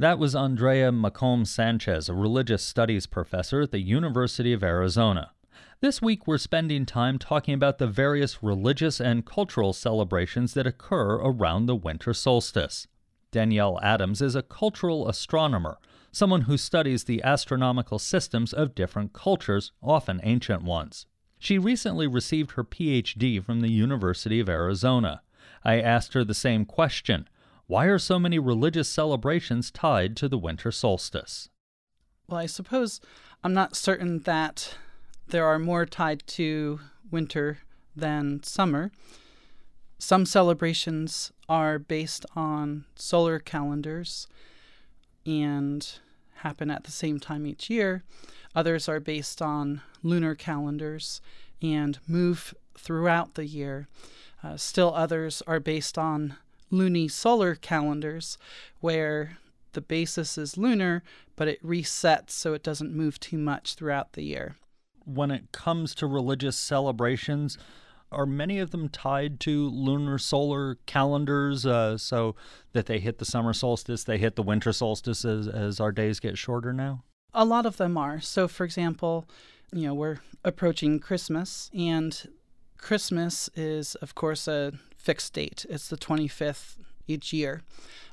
That 0.00 0.20
was 0.20 0.36
Andrea 0.36 0.92
McComb 0.92 1.44
Sanchez, 1.44 2.08
a 2.08 2.14
religious 2.14 2.62
studies 2.62 3.06
professor 3.06 3.62
at 3.62 3.72
the 3.72 3.80
University 3.80 4.52
of 4.52 4.62
Arizona. 4.62 5.32
This 5.80 6.00
week, 6.00 6.24
we're 6.24 6.38
spending 6.38 6.86
time 6.86 7.18
talking 7.18 7.52
about 7.52 7.78
the 7.78 7.88
various 7.88 8.40
religious 8.40 9.00
and 9.00 9.26
cultural 9.26 9.72
celebrations 9.72 10.54
that 10.54 10.68
occur 10.68 11.16
around 11.16 11.66
the 11.66 11.74
winter 11.74 12.14
solstice. 12.14 12.86
Danielle 13.32 13.80
Adams 13.82 14.22
is 14.22 14.36
a 14.36 14.42
cultural 14.42 15.08
astronomer, 15.08 15.78
someone 16.12 16.42
who 16.42 16.56
studies 16.56 17.02
the 17.02 17.20
astronomical 17.24 17.98
systems 17.98 18.52
of 18.52 18.76
different 18.76 19.12
cultures, 19.12 19.72
often 19.82 20.20
ancient 20.22 20.62
ones. 20.62 21.06
She 21.40 21.58
recently 21.58 22.06
received 22.06 22.52
her 22.52 22.62
PhD 22.62 23.42
from 23.42 23.62
the 23.62 23.72
University 23.72 24.38
of 24.38 24.48
Arizona. 24.48 25.22
I 25.64 25.80
asked 25.80 26.12
her 26.12 26.22
the 26.22 26.34
same 26.34 26.66
question 26.66 27.28
why 27.68 27.84
are 27.84 27.98
so 27.98 28.18
many 28.18 28.38
religious 28.38 28.88
celebrations 28.88 29.70
tied 29.70 30.16
to 30.16 30.28
the 30.28 30.38
winter 30.38 30.72
solstice? 30.72 31.50
Well, 32.26 32.40
I 32.40 32.46
suppose 32.46 33.00
I'm 33.44 33.52
not 33.52 33.76
certain 33.76 34.20
that 34.20 34.74
there 35.28 35.46
are 35.46 35.58
more 35.58 35.84
tied 35.84 36.26
to 36.28 36.80
winter 37.10 37.58
than 37.94 38.42
summer. 38.42 38.90
Some 39.98 40.24
celebrations 40.24 41.30
are 41.46 41.78
based 41.78 42.24
on 42.34 42.86
solar 42.96 43.38
calendars 43.38 44.26
and 45.26 45.86
happen 46.36 46.70
at 46.70 46.84
the 46.84 46.90
same 46.90 47.20
time 47.20 47.46
each 47.46 47.68
year. 47.68 48.02
Others 48.54 48.88
are 48.88 49.00
based 49.00 49.42
on 49.42 49.82
lunar 50.02 50.34
calendars 50.34 51.20
and 51.60 51.98
move 52.06 52.54
throughout 52.78 53.34
the 53.34 53.44
year. 53.44 53.88
Uh, 54.42 54.56
still, 54.56 54.94
others 54.94 55.42
are 55.46 55.60
based 55.60 55.98
on 55.98 56.36
lunisolar 56.72 57.60
calendars, 57.60 58.38
where 58.80 59.38
the 59.72 59.80
basis 59.80 60.38
is 60.38 60.56
lunar, 60.56 61.02
but 61.36 61.48
it 61.48 61.62
resets 61.62 62.30
so 62.30 62.54
it 62.54 62.62
doesn't 62.62 62.94
move 62.94 63.20
too 63.20 63.38
much 63.38 63.74
throughout 63.74 64.12
the 64.12 64.22
year. 64.22 64.56
When 65.04 65.30
it 65.30 65.52
comes 65.52 65.94
to 65.96 66.06
religious 66.06 66.56
celebrations, 66.56 67.56
are 68.10 68.26
many 68.26 68.58
of 68.58 68.70
them 68.70 68.88
tied 68.88 69.38
to 69.40 69.68
lunar 69.68 70.18
solar 70.18 70.76
calendars 70.86 71.66
uh, 71.66 71.98
so 71.98 72.34
that 72.72 72.86
they 72.86 72.98
hit 72.98 73.18
the 73.18 73.24
summer 73.24 73.52
solstice, 73.52 74.04
they 74.04 74.18
hit 74.18 74.36
the 74.36 74.42
winter 74.42 74.72
solstice 74.72 75.24
as, 75.24 75.46
as 75.46 75.80
our 75.80 75.92
days 75.92 76.20
get 76.20 76.38
shorter 76.38 76.72
now? 76.72 77.04
A 77.34 77.44
lot 77.44 77.66
of 77.66 77.76
them 77.76 77.98
are. 77.98 78.20
So, 78.20 78.48
for 78.48 78.64
example, 78.64 79.28
you 79.72 79.86
know, 79.86 79.94
we're 79.94 80.18
approaching 80.44 80.98
Christmas, 80.98 81.70
and 81.76 82.28
Christmas 82.78 83.50
is, 83.54 83.94
of 83.96 84.14
course, 84.14 84.48
a 84.48 84.72
fixed 84.98 85.32
date. 85.32 85.64
It's 85.70 85.88
the 85.88 85.96
25th 85.96 86.76
each 87.06 87.32
year. 87.32 87.62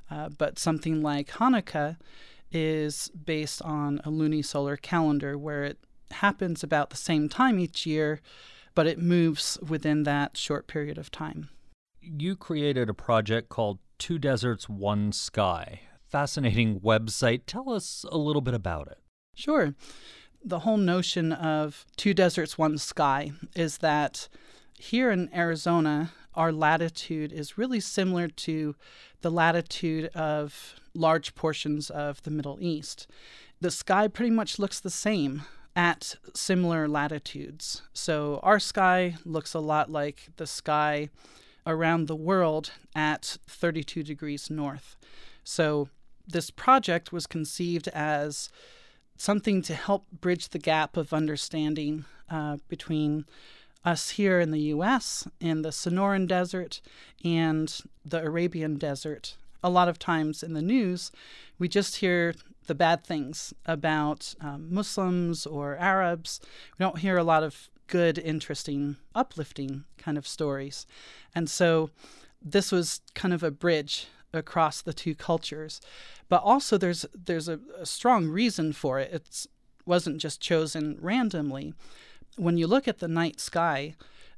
Uh, 0.09 0.29
but 0.29 0.59
something 0.59 1.01
like 1.01 1.29
Hanukkah 1.31 1.97
is 2.51 3.09
based 3.09 3.61
on 3.63 3.99
a 4.05 4.09
lunisolar 4.09 4.81
calendar 4.81 5.37
where 5.37 5.63
it 5.63 5.79
happens 6.11 6.63
about 6.63 6.89
the 6.91 6.97
same 6.97 7.27
time 7.27 7.59
each 7.59 7.85
year, 7.85 8.21
but 8.75 8.87
it 8.87 8.99
moves 8.99 9.57
within 9.67 10.03
that 10.03 10.37
short 10.37 10.67
period 10.67 10.97
of 10.97 11.11
time. 11.11 11.49
You 12.01 12.35
created 12.35 12.87
a 12.87 12.93
project 12.93 13.49
called 13.49 13.79
Two 13.97 14.19
Deserts, 14.19 14.69
One 14.69 15.11
Sky. 15.11 15.81
Fascinating 16.07 16.79
website. 16.79 17.41
Tell 17.47 17.69
us 17.71 18.05
a 18.11 18.17
little 18.17 18.41
bit 18.41 18.53
about 18.53 18.87
it. 18.87 18.99
Sure. 19.33 19.73
The 20.43 20.59
whole 20.59 20.77
notion 20.77 21.31
of 21.33 21.85
two 21.97 22.13
deserts, 22.13 22.57
one 22.57 22.77
sky 22.77 23.31
is 23.55 23.79
that 23.79 24.29
here 24.77 25.09
in 25.09 25.33
Arizona, 25.33 26.11
our 26.35 26.51
latitude 26.51 27.31
is 27.31 27.57
really 27.57 27.79
similar 27.79 28.27
to 28.27 28.75
the 29.21 29.31
latitude 29.31 30.07
of 30.15 30.75
large 30.93 31.35
portions 31.35 31.89
of 31.89 32.21
the 32.23 32.31
Middle 32.31 32.57
East. 32.61 33.07
The 33.61 33.71
sky 33.71 34.07
pretty 34.07 34.31
much 34.31 34.59
looks 34.59 34.79
the 34.79 34.89
same 34.89 35.43
at 35.75 36.15
similar 36.33 36.87
latitudes. 36.87 37.81
So 37.93 38.39
our 38.43 38.59
sky 38.59 39.15
looks 39.25 39.53
a 39.53 39.59
lot 39.59 39.89
like 39.91 40.29
the 40.37 40.47
sky 40.47 41.09
around 41.67 42.07
the 42.07 42.15
world 42.15 42.71
at 42.95 43.37
32 43.47 44.03
degrees 44.03 44.49
north. 44.49 44.95
So 45.43 45.89
this 46.27 46.49
project 46.49 47.11
was 47.11 47.27
conceived 47.27 47.87
as 47.89 48.49
something 49.17 49.61
to 49.63 49.73
help 49.73 50.05
bridge 50.11 50.49
the 50.49 50.59
gap 50.59 50.97
of 50.97 51.13
understanding 51.13 52.05
uh, 52.29 52.57
between 52.67 53.25
us 53.85 54.11
here 54.11 54.39
in 54.39 54.51
the 54.51 54.61
US 54.73 55.27
in 55.39 55.61
the 55.61 55.69
Sonoran 55.69 56.27
Desert 56.27 56.81
and 57.23 57.81
the 58.03 58.21
Arabian 58.21 58.77
Desert. 58.77 59.37
A 59.63 59.69
lot 59.69 59.87
of 59.87 59.99
times 59.99 60.43
in 60.43 60.53
the 60.53 60.61
news, 60.61 61.11
we 61.57 61.67
just 61.67 61.97
hear 61.97 62.33
the 62.67 62.75
bad 62.75 63.03
things 63.03 63.53
about 63.65 64.33
um, 64.41 64.73
Muslims 64.73 65.45
or 65.45 65.77
Arabs. 65.77 66.39
We 66.77 66.83
don't 66.83 66.99
hear 66.99 67.17
a 67.17 67.23
lot 67.23 67.43
of 67.43 67.69
good, 67.87 68.17
interesting, 68.17 68.97
uplifting 69.13 69.85
kind 69.97 70.17
of 70.17 70.27
stories. 70.27 70.87
And 71.33 71.49
so 71.49 71.91
this 72.41 72.71
was 72.71 73.01
kind 73.13 73.33
of 73.33 73.43
a 73.43 73.51
bridge 73.51 74.07
across 74.33 74.81
the 74.81 74.93
two 74.93 75.15
cultures. 75.15 75.79
But 76.27 76.41
also 76.41 76.77
there's 76.77 77.05
there's 77.13 77.47
a, 77.47 77.59
a 77.77 77.85
strong 77.85 78.27
reason 78.27 78.73
for 78.73 78.99
it. 78.99 79.13
It 79.13 79.47
wasn't 79.85 80.19
just 80.19 80.41
chosen 80.41 80.97
randomly. 80.99 81.73
When 82.37 82.57
you 82.57 82.67
look 82.67 82.87
at 82.87 82.99
the 82.99 83.07
night 83.07 83.39
sky, 83.39 83.95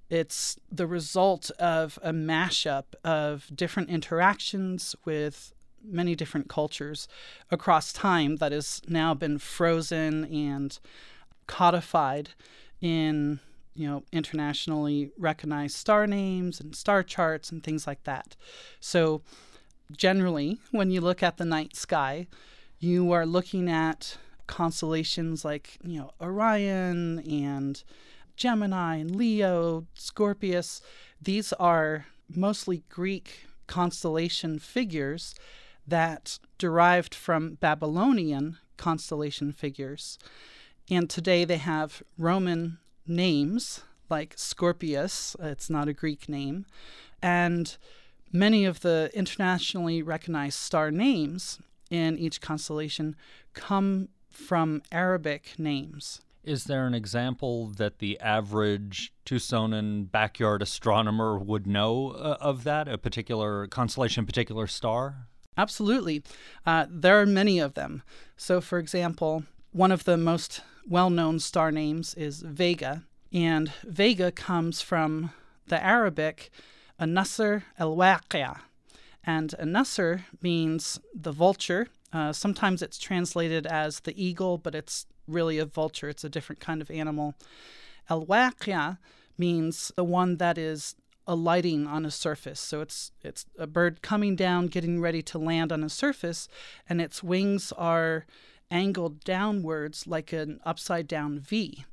it's 0.09 0.57
the 0.71 0.87
result 0.87 1.51
of 1.59 1.99
a 2.01 2.11
mashup 2.11 2.85
of 3.03 3.49
different 3.53 3.89
interactions 3.89 4.95
with 5.03 5.53
many 5.83 6.15
different 6.15 6.49
cultures 6.49 7.07
across 7.51 7.93
time 7.93 8.37
that 8.37 8.51
has 8.51 8.81
now 8.87 9.13
been 9.13 9.37
frozen 9.37 10.25
and 10.25 10.79
codified 11.47 12.31
in 12.81 13.39
you 13.73 13.87
know 13.87 14.03
internationally 14.11 15.11
recognized 15.17 15.75
star 15.75 16.05
names 16.07 16.59
and 16.59 16.75
star 16.75 17.03
charts 17.03 17.51
and 17.51 17.63
things 17.63 17.87
like 17.87 18.03
that. 18.03 18.35
So 18.79 19.21
generally 19.91 20.59
when 20.71 20.91
you 20.91 21.01
look 21.01 21.23
at 21.23 21.37
the 21.37 21.45
night 21.45 21.75
sky, 21.75 22.27
you 22.79 23.11
are 23.11 23.25
looking 23.25 23.69
at 23.69 24.17
constellations 24.47 25.45
like, 25.45 25.77
you 25.83 25.99
know, 25.99 26.11
Orion 26.21 27.19
and 27.19 27.83
Gemini 28.35 28.95
and 28.95 29.15
Leo, 29.15 29.85
Scorpius. 29.93 30.81
These 31.21 31.53
are 31.53 32.05
mostly 32.29 32.83
Greek 32.89 33.47
constellation 33.67 34.59
figures 34.59 35.35
that 35.85 36.39
derived 36.57 37.13
from 37.13 37.55
Babylonian 37.55 38.57
constellation 38.77 39.51
figures. 39.51 40.17
And 40.89 41.09
today 41.09 41.45
they 41.45 41.57
have 41.57 42.01
Roman 42.17 42.77
names 43.05 43.81
like 44.09 44.33
Scorpius, 44.37 45.35
it's 45.39 45.69
not 45.69 45.89
a 45.89 45.93
Greek 45.93 46.29
name, 46.29 46.65
and 47.21 47.75
many 48.31 48.63
of 48.65 48.81
the 48.81 49.09
internationally 49.13 50.01
recognized 50.01 50.59
star 50.59 50.91
names 50.91 51.59
in 51.89 52.17
each 52.17 52.39
constellation 52.39 53.15
come 53.53 54.09
from 54.37 54.81
Arabic 54.91 55.53
names. 55.57 56.21
Is 56.43 56.63
there 56.65 56.87
an 56.87 56.93
example 56.93 57.67
that 57.75 57.99
the 57.99 58.17
average 58.19 59.11
Tucsonan 59.25 60.09
backyard 60.09 60.61
astronomer 60.61 61.37
would 61.37 61.67
know 61.67 62.11
uh, 62.11 62.37
of 62.39 62.63
that, 62.63 62.87
a 62.87 62.97
particular 62.97 63.67
constellation, 63.67 64.25
particular 64.25 64.67
star? 64.67 65.27
Absolutely. 65.57 66.23
Uh, 66.65 66.85
there 66.89 67.19
are 67.19 67.25
many 67.25 67.59
of 67.59 67.73
them. 67.73 68.03
So, 68.37 68.61
for 68.61 68.79
example, 68.79 69.43
one 69.71 69.91
of 69.91 70.05
the 70.05 70.15
most 70.17 70.61
well 70.87 71.09
known 71.09 71.39
star 71.39 71.71
names 71.71 72.13
is 72.13 72.41
Vega, 72.41 73.03
and 73.33 73.73
Vega 73.83 74.31
comes 74.31 74.81
from 74.81 75.31
the 75.65 75.83
Arabic 75.83 76.49
An-Nasr 76.97 77.63
al-Waqia. 77.77 78.59
And 79.25 79.53
An-Nasr 79.59 80.25
means 80.41 80.99
the 81.13 81.33
vulture. 81.33 81.87
Uh, 82.13 82.31
sometimes 82.31 82.81
it's 82.81 82.97
translated 82.97 83.67
as 83.67 84.01
the 84.01 84.23
eagle, 84.23 84.57
but 84.57 84.73
it's 84.73 85.05
really 85.27 85.57
a 85.57 85.65
vulture. 85.65 86.09
It's 86.09 86.23
a 86.23 86.29
different 86.29 86.59
kind 86.59 86.81
of 86.81 86.89
animal. 86.89 87.35
El 88.09 88.25
waqia 88.25 88.97
means 89.37 89.91
the 89.95 90.03
one 90.03 90.37
that 90.37 90.57
is 90.57 90.95
alighting 91.27 91.85
on 91.85 92.05
a 92.05 92.11
surface. 92.11 92.59
So 92.59 92.81
it's 92.81 93.11
it's 93.21 93.45
a 93.59 93.67
bird 93.67 94.01
coming 94.01 94.35
down, 94.35 94.67
getting 94.67 95.01
ready 95.01 95.21
to 95.23 95.37
land 95.37 95.71
on 95.71 95.83
a 95.83 95.89
surface, 95.89 96.47
and 96.87 97.01
its 97.01 97.21
wings 97.21 97.73
are 97.73 98.25
angled 98.71 99.23
downwards 99.23 100.07
like 100.07 100.33
an 100.33 100.59
upside 100.65 101.07
down 101.07 101.39
V. 101.39 101.85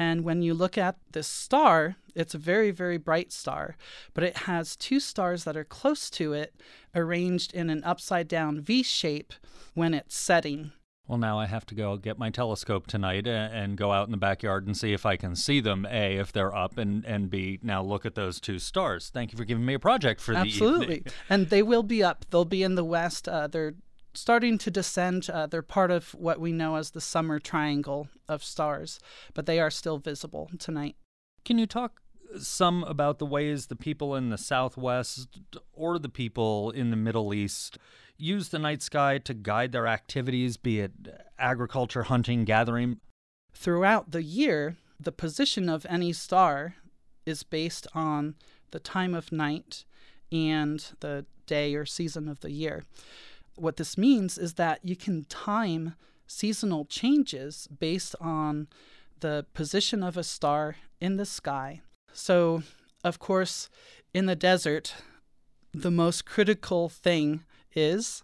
And 0.00 0.24
when 0.24 0.40
you 0.40 0.54
look 0.54 0.78
at 0.78 0.96
this 1.12 1.28
star, 1.28 1.96
it's 2.14 2.34
a 2.34 2.38
very, 2.38 2.70
very 2.70 2.96
bright 2.96 3.30
star, 3.32 3.76
but 4.14 4.24
it 4.24 4.38
has 4.38 4.74
two 4.74 4.98
stars 4.98 5.44
that 5.44 5.58
are 5.58 5.64
close 5.64 6.08
to 6.12 6.32
it 6.32 6.54
arranged 6.94 7.52
in 7.52 7.68
an 7.68 7.84
upside 7.84 8.26
down 8.26 8.62
V 8.62 8.82
shape 8.82 9.34
when 9.74 9.92
it's 9.92 10.16
setting. 10.16 10.72
Well, 11.06 11.18
now 11.18 11.38
I 11.38 11.44
have 11.44 11.66
to 11.66 11.74
go 11.74 11.98
get 11.98 12.18
my 12.18 12.30
telescope 12.30 12.86
tonight 12.86 13.26
and 13.26 13.76
go 13.76 13.92
out 13.92 14.06
in 14.06 14.10
the 14.10 14.16
backyard 14.16 14.66
and 14.66 14.74
see 14.74 14.94
if 14.94 15.04
I 15.04 15.18
can 15.18 15.36
see 15.36 15.60
them. 15.60 15.86
A, 15.90 16.16
if 16.16 16.32
they're 16.32 16.54
up, 16.54 16.78
and 16.78 17.04
and 17.04 17.28
B, 17.28 17.58
now 17.62 17.82
look 17.82 18.06
at 18.06 18.14
those 18.14 18.40
two 18.40 18.58
stars. 18.58 19.10
Thank 19.12 19.32
you 19.32 19.36
for 19.36 19.44
giving 19.44 19.66
me 19.66 19.74
a 19.74 19.78
project 19.78 20.22
for 20.22 20.34
Absolutely. 20.34 20.86
the 20.86 20.92
evening. 20.92 21.12
and 21.28 21.50
they 21.50 21.62
will 21.62 21.82
be 21.82 22.02
up. 22.02 22.24
They'll 22.30 22.46
be 22.46 22.62
in 22.62 22.74
the 22.74 22.84
west. 22.84 23.28
Uh, 23.28 23.48
they're 23.48 23.74
starting 24.14 24.58
to 24.58 24.70
descend. 24.70 25.28
Uh, 25.30 25.46
they're 25.46 25.62
part 25.62 25.90
of 25.90 26.14
what 26.14 26.40
we 26.40 26.52
know 26.52 26.76
as 26.76 26.90
the 26.90 27.00
summer 27.00 27.38
triangle 27.38 28.08
of 28.28 28.42
stars, 28.42 28.98
but 29.34 29.46
they 29.46 29.60
are 29.60 29.70
still 29.70 29.98
visible 29.98 30.50
tonight. 30.58 30.96
Can 31.44 31.58
you 31.58 31.66
talk 31.66 32.00
some 32.38 32.84
about 32.84 33.18
the 33.18 33.26
ways 33.26 33.66
the 33.66 33.76
people 33.76 34.14
in 34.14 34.30
the 34.30 34.38
Southwest 34.38 35.40
or 35.72 35.98
the 35.98 36.08
people 36.08 36.70
in 36.70 36.90
the 36.90 36.96
Middle 36.96 37.34
East 37.34 37.78
use 38.16 38.50
the 38.50 38.58
night 38.58 38.82
sky 38.82 39.18
to 39.18 39.34
guide 39.34 39.72
their 39.72 39.86
activities, 39.86 40.56
be 40.56 40.80
it 40.80 40.92
agriculture, 41.38 42.04
hunting, 42.04 42.44
gathering? 42.44 43.00
Throughout 43.52 44.12
the 44.12 44.22
year, 44.22 44.76
the 44.98 45.12
position 45.12 45.68
of 45.68 45.86
any 45.88 46.12
star 46.12 46.76
is 47.26 47.42
based 47.42 47.86
on 47.94 48.34
the 48.70 48.78
time 48.78 49.14
of 49.14 49.32
night 49.32 49.84
and 50.30 50.84
the 51.00 51.26
day 51.46 51.74
or 51.74 51.84
season 51.84 52.28
of 52.28 52.40
the 52.40 52.52
year 52.52 52.84
what 53.60 53.76
this 53.76 53.98
means 53.98 54.38
is 54.38 54.54
that 54.54 54.80
you 54.82 54.96
can 54.96 55.24
time 55.24 55.94
seasonal 56.26 56.84
changes 56.84 57.68
based 57.78 58.14
on 58.20 58.68
the 59.20 59.44
position 59.54 60.02
of 60.02 60.16
a 60.16 60.24
star 60.24 60.76
in 61.00 61.16
the 61.16 61.26
sky. 61.26 61.82
So, 62.12 62.62
of 63.04 63.18
course, 63.18 63.68
in 64.14 64.26
the 64.26 64.36
desert, 64.36 64.94
the 65.72 65.90
most 65.90 66.24
critical 66.24 66.88
thing 66.88 67.44
is 67.74 68.22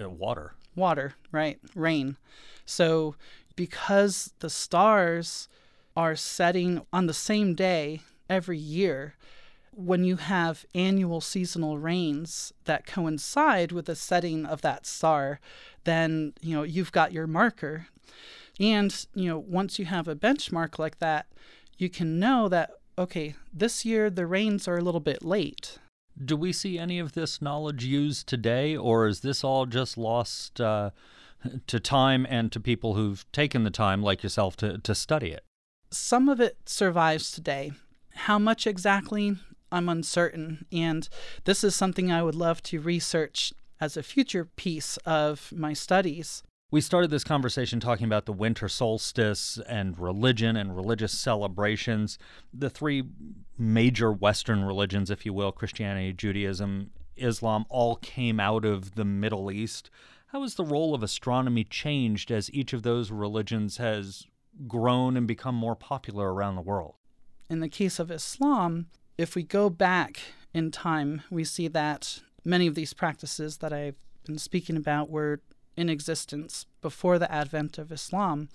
uh, 0.00 0.08
water. 0.08 0.54
Water, 0.74 1.14
right? 1.32 1.58
Rain. 1.74 2.16
So, 2.64 3.16
because 3.56 4.32
the 4.38 4.50
stars 4.50 5.48
are 5.96 6.14
setting 6.14 6.82
on 6.92 7.06
the 7.06 7.14
same 7.14 7.54
day 7.54 8.02
every 8.30 8.58
year, 8.58 9.14
when 9.78 10.02
you 10.02 10.16
have 10.16 10.66
annual 10.74 11.20
seasonal 11.20 11.78
rains 11.78 12.52
that 12.64 12.84
coincide 12.84 13.70
with 13.70 13.86
the 13.86 13.94
setting 13.94 14.44
of 14.44 14.60
that 14.60 14.84
star, 14.84 15.38
then 15.84 16.32
you 16.40 16.56
know 16.56 16.64
you've 16.64 16.90
got 16.90 17.12
your 17.12 17.28
marker. 17.28 17.86
And 18.58 19.06
you 19.14 19.28
know, 19.28 19.38
once 19.38 19.78
you 19.78 19.84
have 19.84 20.08
a 20.08 20.16
benchmark 20.16 20.80
like 20.80 20.98
that, 20.98 21.26
you 21.76 21.88
can 21.88 22.18
know 22.18 22.48
that 22.48 22.72
okay, 22.98 23.36
this 23.52 23.84
year 23.84 24.10
the 24.10 24.26
rains 24.26 24.66
are 24.66 24.76
a 24.76 24.82
little 24.82 25.00
bit 25.00 25.24
late. 25.24 25.78
Do 26.22 26.36
we 26.36 26.52
see 26.52 26.76
any 26.76 26.98
of 26.98 27.12
this 27.12 27.40
knowledge 27.40 27.84
used 27.84 28.26
today, 28.26 28.76
or 28.76 29.06
is 29.06 29.20
this 29.20 29.44
all 29.44 29.64
just 29.64 29.96
lost 29.96 30.60
uh, 30.60 30.90
to 31.68 31.78
time 31.78 32.26
and 32.28 32.50
to 32.50 32.58
people 32.58 32.94
who've 32.94 33.24
taken 33.30 33.62
the 33.62 33.70
time, 33.70 34.02
like 34.02 34.24
yourself, 34.24 34.56
to, 34.56 34.78
to 34.78 34.94
study 34.96 35.30
it? 35.30 35.44
Some 35.92 36.28
of 36.28 36.40
it 36.40 36.56
survives 36.66 37.30
today. 37.30 37.70
How 38.14 38.40
much 38.40 38.66
exactly? 38.66 39.36
I'm 39.70 39.88
uncertain. 39.88 40.66
And 40.72 41.08
this 41.44 41.62
is 41.64 41.74
something 41.74 42.10
I 42.10 42.22
would 42.22 42.34
love 42.34 42.62
to 42.64 42.80
research 42.80 43.52
as 43.80 43.96
a 43.96 44.02
future 44.02 44.44
piece 44.44 44.96
of 44.98 45.52
my 45.54 45.72
studies. 45.72 46.42
We 46.70 46.80
started 46.82 47.10
this 47.10 47.24
conversation 47.24 47.80
talking 47.80 48.04
about 48.04 48.26
the 48.26 48.32
winter 48.32 48.68
solstice 48.68 49.58
and 49.66 49.98
religion 49.98 50.54
and 50.54 50.76
religious 50.76 51.18
celebrations. 51.18 52.18
The 52.52 52.68
three 52.68 53.04
major 53.56 54.12
Western 54.12 54.64
religions, 54.64 55.10
if 55.10 55.24
you 55.24 55.32
will 55.32 55.50
Christianity, 55.50 56.12
Judaism, 56.12 56.90
Islam 57.16 57.64
all 57.70 57.96
came 57.96 58.38
out 58.38 58.66
of 58.66 58.96
the 58.96 59.04
Middle 59.04 59.50
East. 59.50 59.90
How 60.26 60.42
has 60.42 60.56
the 60.56 60.64
role 60.64 60.94
of 60.94 61.02
astronomy 61.02 61.64
changed 61.64 62.30
as 62.30 62.52
each 62.52 62.74
of 62.74 62.82
those 62.82 63.10
religions 63.10 63.78
has 63.78 64.26
grown 64.66 65.16
and 65.16 65.26
become 65.26 65.54
more 65.54 65.74
popular 65.74 66.34
around 66.34 66.56
the 66.56 66.60
world? 66.60 66.96
In 67.48 67.60
the 67.60 67.68
case 67.70 67.98
of 67.98 68.10
Islam, 68.10 68.88
if 69.18 69.34
we 69.34 69.42
go 69.42 69.68
back 69.68 70.20
in 70.54 70.70
time, 70.70 71.22
we 71.28 71.44
see 71.44 71.68
that 71.68 72.20
many 72.44 72.68
of 72.68 72.76
these 72.76 72.94
practices 72.94 73.58
that 73.58 73.72
I've 73.72 73.96
been 74.24 74.38
speaking 74.38 74.76
about 74.76 75.10
were 75.10 75.40
in 75.76 75.88
existence 75.88 76.66
before 76.80 77.18
the 77.18 77.30
advent 77.30 77.78
of 77.78 77.92
Islam. 77.92 78.48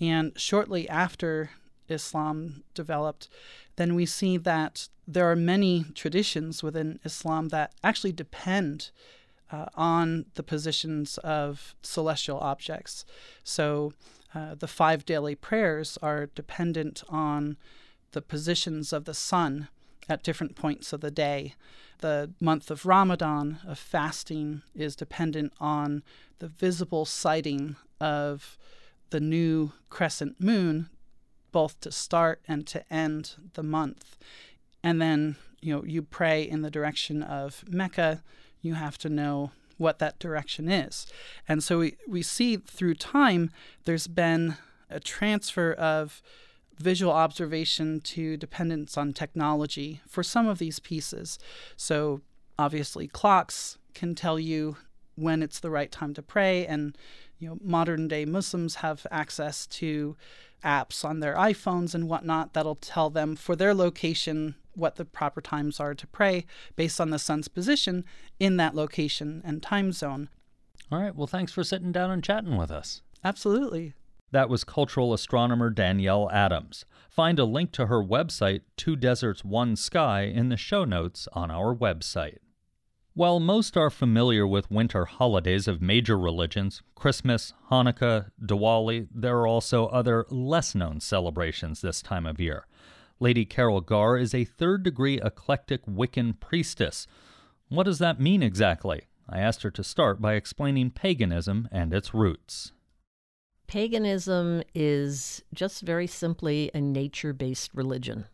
And 0.00 0.32
shortly 0.38 0.88
after 0.88 1.50
Islam 1.88 2.64
developed, 2.74 3.28
then 3.76 3.94
we 3.94 4.04
see 4.04 4.36
that 4.36 4.88
there 5.06 5.30
are 5.30 5.36
many 5.36 5.84
traditions 5.94 6.62
within 6.62 6.98
Islam 7.04 7.48
that 7.48 7.72
actually 7.82 8.12
depend 8.12 8.90
uh, 9.50 9.66
on 9.74 10.26
the 10.34 10.42
positions 10.42 11.18
of 11.18 11.74
celestial 11.82 12.38
objects. 12.38 13.04
So 13.42 13.92
uh, 14.34 14.54
the 14.54 14.68
five 14.68 15.04
daily 15.04 15.34
prayers 15.34 15.98
are 16.02 16.26
dependent 16.26 17.02
on 17.08 17.56
the 18.12 18.22
positions 18.22 18.92
of 18.92 19.04
the 19.04 19.14
sun 19.14 19.68
at 20.10 20.22
different 20.22 20.56
points 20.56 20.92
of 20.92 21.00
the 21.00 21.10
day. 21.10 21.54
The 21.98 22.32
month 22.40 22.70
of 22.70 22.86
Ramadan, 22.86 23.58
of 23.66 23.78
fasting, 23.78 24.62
is 24.74 24.96
dependent 24.96 25.52
on 25.60 26.02
the 26.38 26.48
visible 26.48 27.04
sighting 27.04 27.76
of 28.00 28.58
the 29.10 29.20
new 29.20 29.72
crescent 29.90 30.40
moon, 30.40 30.88
both 31.52 31.80
to 31.80 31.92
start 31.92 32.40
and 32.48 32.66
to 32.68 32.92
end 32.92 33.36
the 33.54 33.62
month. 33.62 34.16
And 34.82 35.00
then, 35.00 35.36
you 35.60 35.74
know, 35.74 35.84
you 35.84 36.02
pray 36.02 36.42
in 36.42 36.62
the 36.62 36.70
direction 36.70 37.22
of 37.22 37.64
Mecca, 37.68 38.22
you 38.62 38.74
have 38.74 38.96
to 38.98 39.08
know 39.08 39.52
what 39.76 39.98
that 39.98 40.18
direction 40.18 40.68
is. 40.70 41.06
And 41.48 41.62
so 41.62 41.78
we, 41.78 41.96
we 42.06 42.22
see 42.22 42.56
through 42.56 42.94
time 42.94 43.50
there's 43.84 44.06
been 44.06 44.56
a 44.90 45.00
transfer 45.00 45.72
of 45.72 46.22
visual 46.80 47.12
observation 47.12 48.00
to 48.00 48.36
dependence 48.36 48.96
on 48.96 49.12
technology 49.12 50.00
for 50.08 50.22
some 50.22 50.48
of 50.48 50.58
these 50.58 50.78
pieces. 50.78 51.38
So, 51.76 52.22
obviously, 52.58 53.06
clocks 53.06 53.78
can 53.94 54.14
tell 54.14 54.38
you 54.38 54.76
when 55.14 55.42
it's 55.42 55.60
the 55.60 55.70
right 55.70 55.92
time 55.92 56.14
to 56.14 56.22
pray, 56.22 56.66
and 56.66 56.96
you 57.38 57.48
know, 57.48 57.58
modern 57.62 58.08
day 58.08 58.24
Muslims 58.24 58.76
have 58.76 59.06
access 59.10 59.66
to 59.66 60.16
apps 60.64 61.04
on 61.04 61.20
their 61.20 61.34
iPhones 61.34 61.94
and 61.94 62.08
whatnot 62.08 62.52
that'll 62.52 62.74
tell 62.74 63.10
them 63.10 63.36
for 63.36 63.56
their 63.56 63.74
location 63.74 64.54
what 64.74 64.96
the 64.96 65.04
proper 65.04 65.40
times 65.40 65.80
are 65.80 65.94
to 65.94 66.06
pray 66.06 66.44
based 66.76 67.00
on 67.00 67.10
the 67.10 67.18
sun's 67.18 67.48
position 67.48 68.04
in 68.38 68.56
that 68.56 68.74
location 68.74 69.42
and 69.44 69.62
time 69.62 69.92
zone. 69.92 70.28
All 70.92 71.00
right. 71.00 71.14
Well, 71.14 71.26
thanks 71.26 71.52
for 71.52 71.64
sitting 71.64 71.92
down 71.92 72.10
and 72.10 72.22
chatting 72.22 72.56
with 72.56 72.70
us. 72.70 73.02
Absolutely. 73.24 73.94
That 74.32 74.48
was 74.48 74.62
cultural 74.64 75.12
astronomer 75.12 75.70
Danielle 75.70 76.30
Adams. 76.30 76.84
Find 77.08 77.38
a 77.38 77.44
link 77.44 77.72
to 77.72 77.86
her 77.86 78.02
website, 78.02 78.62
Two 78.76 78.94
Deserts, 78.94 79.44
One 79.44 79.74
Sky, 79.74 80.22
in 80.22 80.48
the 80.48 80.56
show 80.56 80.84
notes 80.84 81.26
on 81.32 81.50
our 81.50 81.74
website. 81.74 82.38
While 83.14 83.40
most 83.40 83.76
are 83.76 83.90
familiar 83.90 84.46
with 84.46 84.70
winter 84.70 85.04
holidays 85.04 85.66
of 85.66 85.82
major 85.82 86.16
religions, 86.16 86.80
Christmas, 86.94 87.52
Hanukkah, 87.70 88.30
Diwali, 88.40 89.08
there 89.12 89.36
are 89.38 89.48
also 89.48 89.86
other 89.88 90.24
less 90.30 90.76
known 90.76 91.00
celebrations 91.00 91.80
this 91.80 92.00
time 92.00 92.24
of 92.24 92.40
year. 92.40 92.66
Lady 93.18 93.44
Carol 93.44 93.80
Garr 93.80 94.16
is 94.16 94.32
a 94.32 94.44
third 94.44 94.84
degree 94.84 95.20
eclectic 95.20 95.84
Wiccan 95.86 96.38
priestess. 96.38 97.08
What 97.68 97.84
does 97.84 97.98
that 97.98 98.20
mean 98.20 98.44
exactly? 98.44 99.02
I 99.28 99.40
asked 99.40 99.64
her 99.64 99.70
to 99.72 99.84
start 99.84 100.20
by 100.20 100.34
explaining 100.34 100.92
paganism 100.92 101.68
and 101.72 101.92
its 101.92 102.14
roots. 102.14 102.72
Paganism 103.70 104.64
is 104.74 105.44
just 105.54 105.82
very 105.82 106.08
simply 106.08 106.72
a 106.74 106.80
nature 106.80 107.32
based 107.32 107.70
religion. 107.72 108.24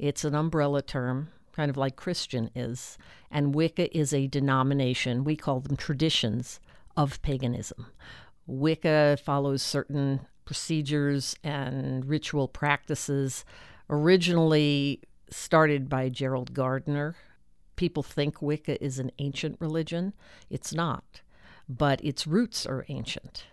It's 0.00 0.24
an 0.24 0.34
umbrella 0.34 0.82
term, 0.82 1.28
kind 1.52 1.70
of 1.70 1.76
like 1.76 1.94
Christian 1.94 2.50
is, 2.56 2.98
and 3.30 3.54
Wicca 3.54 3.96
is 3.96 4.12
a 4.12 4.26
denomination, 4.26 5.22
we 5.22 5.36
call 5.36 5.60
them 5.60 5.76
traditions, 5.76 6.58
of 6.96 7.22
paganism. 7.22 7.86
Wicca 8.48 9.18
follows 9.24 9.62
certain 9.62 10.26
procedures 10.44 11.36
and 11.44 12.04
ritual 12.04 12.48
practices, 12.48 13.44
originally 13.88 15.02
started 15.30 15.88
by 15.88 16.08
Gerald 16.08 16.52
Gardner. 16.52 17.14
People 17.76 18.02
think 18.02 18.42
Wicca 18.42 18.82
is 18.82 18.98
an 18.98 19.12
ancient 19.20 19.56
religion. 19.60 20.14
It's 20.50 20.74
not, 20.74 21.20
but 21.68 22.04
its 22.04 22.26
roots 22.26 22.66
are 22.66 22.84
ancient. 22.88 23.44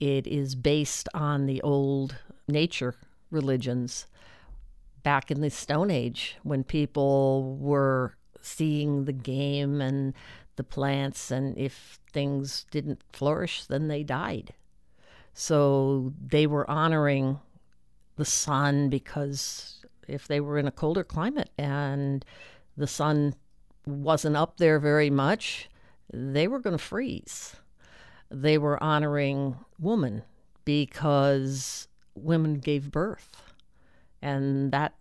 It 0.00 0.26
is 0.26 0.54
based 0.54 1.08
on 1.14 1.46
the 1.46 1.62
old 1.62 2.16
nature 2.48 2.94
religions 3.30 4.06
back 5.02 5.30
in 5.30 5.40
the 5.40 5.50
Stone 5.50 5.90
Age 5.90 6.36
when 6.42 6.64
people 6.64 7.56
were 7.56 8.16
seeing 8.40 9.04
the 9.04 9.12
game 9.12 9.80
and 9.80 10.14
the 10.56 10.64
plants, 10.64 11.30
and 11.30 11.56
if 11.58 11.98
things 12.12 12.66
didn't 12.70 13.02
flourish, 13.12 13.64
then 13.64 13.88
they 13.88 14.02
died. 14.02 14.54
So 15.32 16.12
they 16.24 16.46
were 16.46 16.68
honoring 16.70 17.40
the 18.16 18.24
sun 18.24 18.88
because 18.88 19.84
if 20.06 20.28
they 20.28 20.40
were 20.40 20.58
in 20.58 20.68
a 20.68 20.72
colder 20.72 21.02
climate 21.02 21.50
and 21.58 22.24
the 22.76 22.86
sun 22.86 23.34
wasn't 23.86 24.36
up 24.36 24.58
there 24.58 24.78
very 24.78 25.10
much, 25.10 25.68
they 26.12 26.46
were 26.46 26.60
going 26.60 26.76
to 26.76 26.82
freeze 26.82 27.56
they 28.30 28.58
were 28.58 28.82
honoring 28.82 29.56
woman 29.78 30.22
because 30.64 31.88
women 32.14 32.54
gave 32.54 32.90
birth. 32.90 33.52
And 34.22 34.72
that 34.72 34.94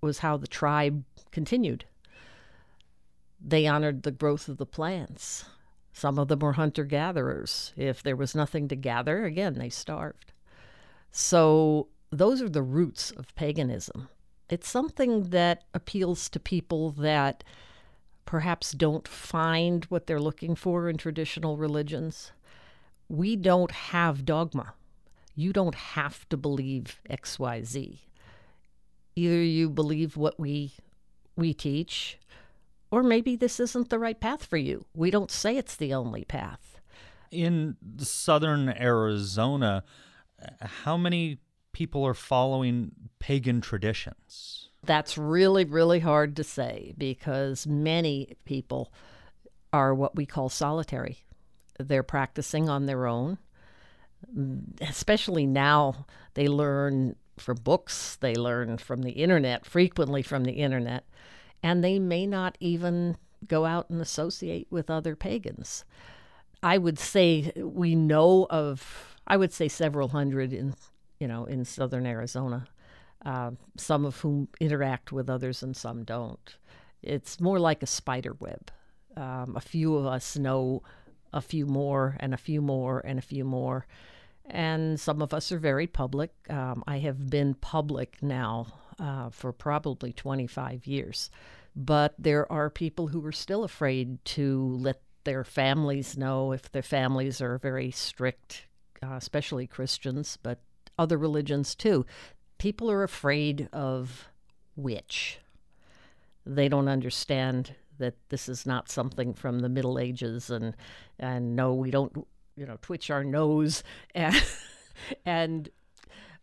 was 0.00 0.18
how 0.18 0.36
the 0.36 0.46
tribe 0.46 1.04
continued. 1.32 1.84
They 3.40 3.66
honored 3.66 4.02
the 4.02 4.10
growth 4.10 4.48
of 4.48 4.58
the 4.58 4.66
plants. 4.66 5.44
Some 5.92 6.18
of 6.18 6.28
them 6.28 6.40
were 6.40 6.52
hunter 6.52 6.84
gatherers. 6.84 7.72
If 7.76 8.02
there 8.02 8.16
was 8.16 8.34
nothing 8.34 8.68
to 8.68 8.76
gather, 8.76 9.24
again, 9.24 9.54
they 9.54 9.68
starved. 9.68 10.32
So, 11.10 11.88
those 12.10 12.40
are 12.40 12.48
the 12.48 12.62
roots 12.62 13.10
of 13.12 13.34
paganism. 13.34 14.08
It's 14.48 14.68
something 14.68 15.30
that 15.30 15.64
appeals 15.74 16.28
to 16.30 16.40
people 16.40 16.90
that 16.92 17.44
perhaps 18.24 18.72
don't 18.72 19.08
find 19.08 19.84
what 19.86 20.06
they're 20.06 20.20
looking 20.20 20.54
for 20.54 20.88
in 20.88 20.96
traditional 20.96 21.56
religions 21.56 22.32
we 23.08 23.36
don't 23.36 23.70
have 23.70 24.24
dogma. 24.24 24.74
You 25.34 25.52
don't 25.52 25.74
have 25.74 26.28
to 26.28 26.36
believe 26.36 27.00
XYZ. 27.08 27.98
Either 29.16 29.42
you 29.42 29.70
believe 29.70 30.16
what 30.16 30.38
we 30.38 30.72
we 31.36 31.54
teach, 31.54 32.18
or 32.90 33.02
maybe 33.02 33.36
this 33.36 33.60
isn't 33.60 33.90
the 33.90 33.98
right 33.98 34.18
path 34.18 34.44
for 34.44 34.56
you. 34.56 34.84
We 34.94 35.10
don't 35.10 35.30
say 35.30 35.56
it's 35.56 35.76
the 35.76 35.94
only 35.94 36.24
path. 36.24 36.80
In 37.30 37.76
southern 37.98 38.68
Arizona, 38.68 39.84
how 40.60 40.96
many 40.96 41.38
people 41.72 42.04
are 42.04 42.14
following 42.14 42.92
pagan 43.18 43.60
traditions? 43.60 44.70
That's 44.84 45.18
really, 45.18 45.64
really 45.64 46.00
hard 46.00 46.34
to 46.36 46.44
say 46.44 46.94
because 46.96 47.66
many 47.66 48.36
people 48.44 48.92
are 49.72 49.94
what 49.94 50.16
we 50.16 50.26
call 50.26 50.48
solitary. 50.48 51.18
They're 51.78 52.02
practicing 52.02 52.68
on 52.68 52.86
their 52.86 53.06
own. 53.06 53.38
Especially 54.80 55.46
now, 55.46 56.06
they 56.34 56.48
learn 56.48 57.16
from 57.36 57.58
books, 57.58 58.16
they 58.16 58.34
learn 58.34 58.78
from 58.78 59.02
the 59.02 59.12
internet, 59.12 59.64
frequently 59.64 60.22
from 60.22 60.44
the 60.44 60.54
internet, 60.54 61.04
and 61.62 61.82
they 61.82 61.98
may 61.98 62.26
not 62.26 62.58
even 62.60 63.16
go 63.46 63.64
out 63.64 63.88
and 63.90 64.00
associate 64.00 64.66
with 64.70 64.90
other 64.90 65.14
pagans. 65.14 65.84
I 66.62 66.78
would 66.78 66.98
say 66.98 67.52
we 67.56 67.94
know 67.94 68.48
of, 68.50 69.16
I 69.26 69.36
would 69.36 69.52
say 69.52 69.68
several 69.68 70.08
hundred 70.08 70.52
in, 70.52 70.74
you 71.20 71.28
know, 71.28 71.44
in 71.44 71.64
southern 71.64 72.06
Arizona, 72.06 72.66
uh, 73.24 73.52
some 73.76 74.04
of 74.04 74.20
whom 74.20 74.48
interact 74.58 75.12
with 75.12 75.30
others 75.30 75.62
and 75.62 75.76
some 75.76 76.02
don't. 76.02 76.56
It's 77.02 77.40
more 77.40 77.60
like 77.60 77.84
a 77.84 77.86
spider 77.86 78.34
web. 78.40 78.72
Um, 79.16 79.54
a 79.56 79.60
few 79.60 79.96
of 79.96 80.06
us 80.06 80.36
know 80.36 80.82
a 81.32 81.40
few 81.40 81.66
more 81.66 82.16
and 82.20 82.34
a 82.34 82.38
few 82.38 82.60
more 82.60 83.00
and 83.00 83.18
a 83.18 83.22
few 83.22 83.44
more. 83.44 83.86
And 84.46 84.98
some 84.98 85.20
of 85.20 85.34
us 85.34 85.52
are 85.52 85.58
very 85.58 85.86
public. 85.86 86.32
Um, 86.48 86.82
I 86.86 86.98
have 86.98 87.28
been 87.28 87.54
public 87.54 88.22
now 88.22 88.66
uh, 88.98 89.30
for 89.30 89.52
probably 89.52 90.12
25 90.12 90.86
years. 90.86 91.30
But 91.76 92.14
there 92.18 92.50
are 92.50 92.70
people 92.70 93.08
who 93.08 93.24
are 93.24 93.32
still 93.32 93.62
afraid 93.62 94.24
to 94.26 94.76
let 94.80 95.00
their 95.24 95.44
families 95.44 96.16
know 96.16 96.52
if 96.52 96.72
their 96.72 96.82
families 96.82 97.40
are 97.40 97.58
very 97.58 97.90
strict, 97.90 98.66
uh, 99.02 99.14
especially 99.14 99.66
Christians, 99.66 100.38
but 100.42 100.60
other 100.98 101.18
religions 101.18 101.74
too. 101.74 102.06
People 102.56 102.90
are 102.90 103.02
afraid 103.02 103.68
of 103.72 104.28
witch. 104.74 105.38
They 106.44 106.68
don't 106.68 106.88
understand 106.88 107.74
that 107.98 108.14
this 108.28 108.48
is 108.48 108.66
not 108.66 108.90
something 108.90 109.34
from 109.34 109.60
the 109.60 109.68
Middle 109.68 109.98
Ages, 109.98 110.50
and 110.50 110.74
and 111.18 111.54
no, 111.56 111.74
we 111.74 111.90
don't, 111.90 112.26
you 112.56 112.66
know, 112.66 112.78
twitch 112.80 113.10
our 113.10 113.24
nose, 113.24 113.82
and 114.14 114.42
and 115.24 115.68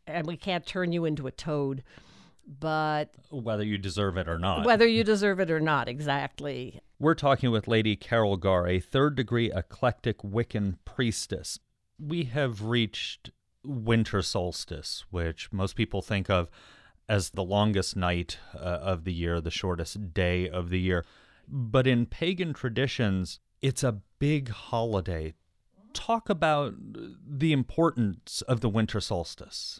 and 0.08 0.28
we 0.28 0.38
can't 0.38 0.65
turn 0.65 0.91
you 0.91 1.06
into 1.06 1.28
a 1.28 1.32
toad 1.32 1.84
but 2.48 3.10
whether 3.30 3.63
you 3.63 3.78
deserve 3.78 4.18
it 4.18 4.28
or 4.28 4.38
not. 4.38 4.65
Whether 4.65 4.88
you 4.88 5.04
deserve 5.04 5.39
it 5.39 5.50
or 5.50 5.60
not, 5.60 5.88
exactly. 5.88 6.80
We're 7.00 7.15
talking 7.15 7.52
with 7.52 7.68
Lady 7.68 7.96
Carol 7.96 8.38
Garr, 8.38 8.68
a 8.68 8.80
third 8.80 9.15
degree 9.15 9.52
eclectic 9.52 10.20
Wiccan 10.20 10.78
priestess. 10.86 11.60
We 12.00 12.26
have 12.26 12.63
reached 12.63 13.32
winter 13.63 14.22
solstice, 14.22 15.06
which 15.10 15.52
most 15.52 15.76
people 15.76 16.02
think 16.02 16.30
of 16.30 16.50
as 17.10 17.32
the 17.32 17.44
longest 17.44 17.96
night 17.96 18.38
uh, 18.54 18.58
of 18.60 19.04
the 19.04 19.13
year, 19.13 19.41
the 19.41 19.52
shortest 19.52 20.13
day 20.13 20.48
of 20.48 20.70
the 20.70 20.80
year. 20.80 21.04
But 21.47 21.88
in 21.88 22.05
pagan 22.05 22.53
traditions, 22.53 23.39
it's 23.62 23.84
a 23.84 24.01
big 24.19 24.49
holiday. 24.49 25.34
Talk 25.93 26.29
about 26.29 26.73
the 26.77 27.53
importance 27.53 28.41
of 28.43 28.62
the 28.62 28.69
winter 28.69 28.99
solstice. 28.99 29.79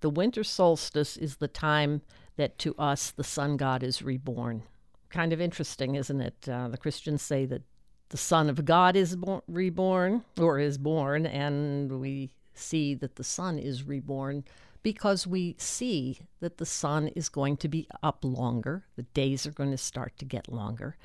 The 0.00 0.10
winter 0.10 0.44
solstice 0.44 1.16
is 1.16 1.36
the 1.36 1.48
time 1.48 2.02
that 2.36 2.58
to 2.58 2.74
us 2.76 3.10
the 3.10 3.24
sun 3.24 3.56
god 3.56 3.82
is 3.82 4.02
reborn. 4.02 4.62
Kind 5.08 5.32
of 5.32 5.40
interesting, 5.40 5.94
isn't 5.94 6.20
it? 6.20 6.48
Uh, 6.48 6.68
the 6.68 6.76
Christians 6.76 7.22
say 7.22 7.46
that 7.46 7.62
the 8.10 8.16
Son 8.16 8.48
of 8.48 8.64
God 8.64 8.94
is 8.94 9.16
bo- 9.16 9.42
reborn 9.48 10.24
or 10.38 10.58
is 10.58 10.78
born, 10.78 11.26
and 11.26 12.00
we 12.00 12.30
see 12.54 12.94
that 12.94 13.16
the 13.16 13.24
sun 13.24 13.58
is 13.58 13.84
reborn 13.84 14.44
because 14.86 15.26
we 15.26 15.56
see 15.58 16.20
that 16.38 16.58
the 16.58 16.64
sun 16.64 17.08
is 17.08 17.28
going 17.28 17.56
to 17.56 17.66
be 17.66 17.88
up 18.04 18.20
longer. 18.22 18.84
The 18.94 19.02
days 19.02 19.44
are 19.44 19.50
going 19.50 19.72
to 19.72 19.76
start 19.76 20.16
to 20.18 20.24
get 20.24 20.48
longer. 20.48 20.96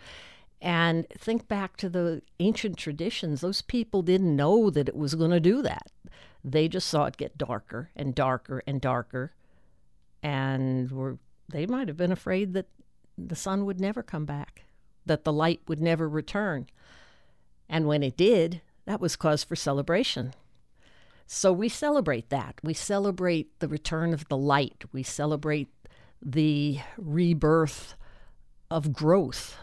And 0.62 1.08
think 1.18 1.48
back 1.48 1.78
to 1.78 1.90
the 1.90 2.22
ancient 2.40 2.78
traditions. 2.78 3.42
Those 3.42 3.64
people 3.64 4.04
didn't 4.04 4.36
know 4.36 4.70
that 4.70 4.88
it 4.88 4.96
was 4.96 5.16
going 5.16 5.32
to 5.32 5.40
do 5.40 5.64
that. 5.64 5.88
They 6.44 6.68
just 6.68 6.90
saw 6.90 7.06
it 7.06 7.18
get 7.18 7.40
darker 7.40 7.90
and 7.96 8.14
darker 8.14 8.62
and 8.68 8.80
darker. 8.80 9.32
And 10.22 10.92
were 10.92 11.18
they 11.50 11.66
might 11.66 11.88
have 11.88 11.98
been 11.98 12.12
afraid 12.12 12.54
that 12.54 12.68
the 13.18 13.36
sun 13.36 13.66
would 13.66 13.82
never 13.82 14.04
come 14.04 14.26
back, 14.26 14.66
that 15.08 15.24
the 15.24 15.34
light 15.34 15.62
would 15.68 15.82
never 15.82 16.08
return. 16.08 16.68
And 17.68 17.88
when 17.88 18.04
it 18.04 18.16
did, 18.16 18.62
that 18.86 19.02
was 19.02 19.16
cause 19.16 19.44
for 19.44 19.56
celebration. 19.56 20.36
So 21.34 21.54
we 21.54 21.70
celebrate 21.70 22.30
that. 22.30 22.56
We 22.62 22.74
celebrate 22.74 23.58
the 23.62 23.70
return 23.70 24.14
of 24.14 24.28
the 24.28 24.36
light. 24.36 24.84
We 24.92 25.02
celebrate 25.02 25.70
the 26.22 26.80
rebirth 26.98 27.96
of 28.70 28.92
growth 28.92 29.56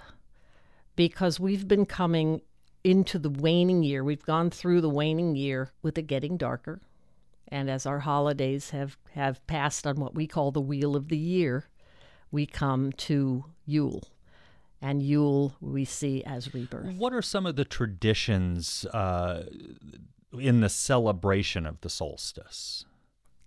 because 0.96 1.38
we've 1.38 1.68
been 1.68 1.85
coming 1.85 2.40
into 2.85 3.18
the 3.18 3.28
waning 3.28 3.83
year. 3.83 4.02
We've 4.02 4.24
gone 4.24 4.48
through 4.48 4.81
the 4.81 4.88
waning 4.88 5.37
year 5.37 5.70
with 5.83 5.98
it 5.98 6.07
getting 6.07 6.38
darker. 6.38 6.81
And 7.48 7.68
as 7.68 7.85
our 7.85 7.98
holidays 7.98 8.70
have, 8.70 8.96
have 9.12 9.46
passed 9.46 9.87
on 9.87 9.96
what 9.96 10.14
we 10.14 10.26
call 10.26 10.50
the 10.50 10.62
wheel 10.62 10.96
of 10.96 11.09
the 11.09 11.18
year, 11.18 11.68
we 12.31 12.46
come 12.46 12.92
to 12.92 13.44
Yule. 13.66 14.09
And 14.81 15.02
Yule 15.02 15.54
we 15.61 15.85
see 15.85 16.24
as 16.24 16.54
rebirth. 16.54 16.94
What 16.94 17.12
are 17.12 17.20
some 17.20 17.44
of 17.44 17.57
the 17.57 17.66
traditions 17.66 18.87
uh, 18.87 19.42
in 20.32 20.60
the 20.60 20.68
celebration 20.68 21.66
of 21.66 21.80
the 21.80 21.90
solstice? 21.90 22.84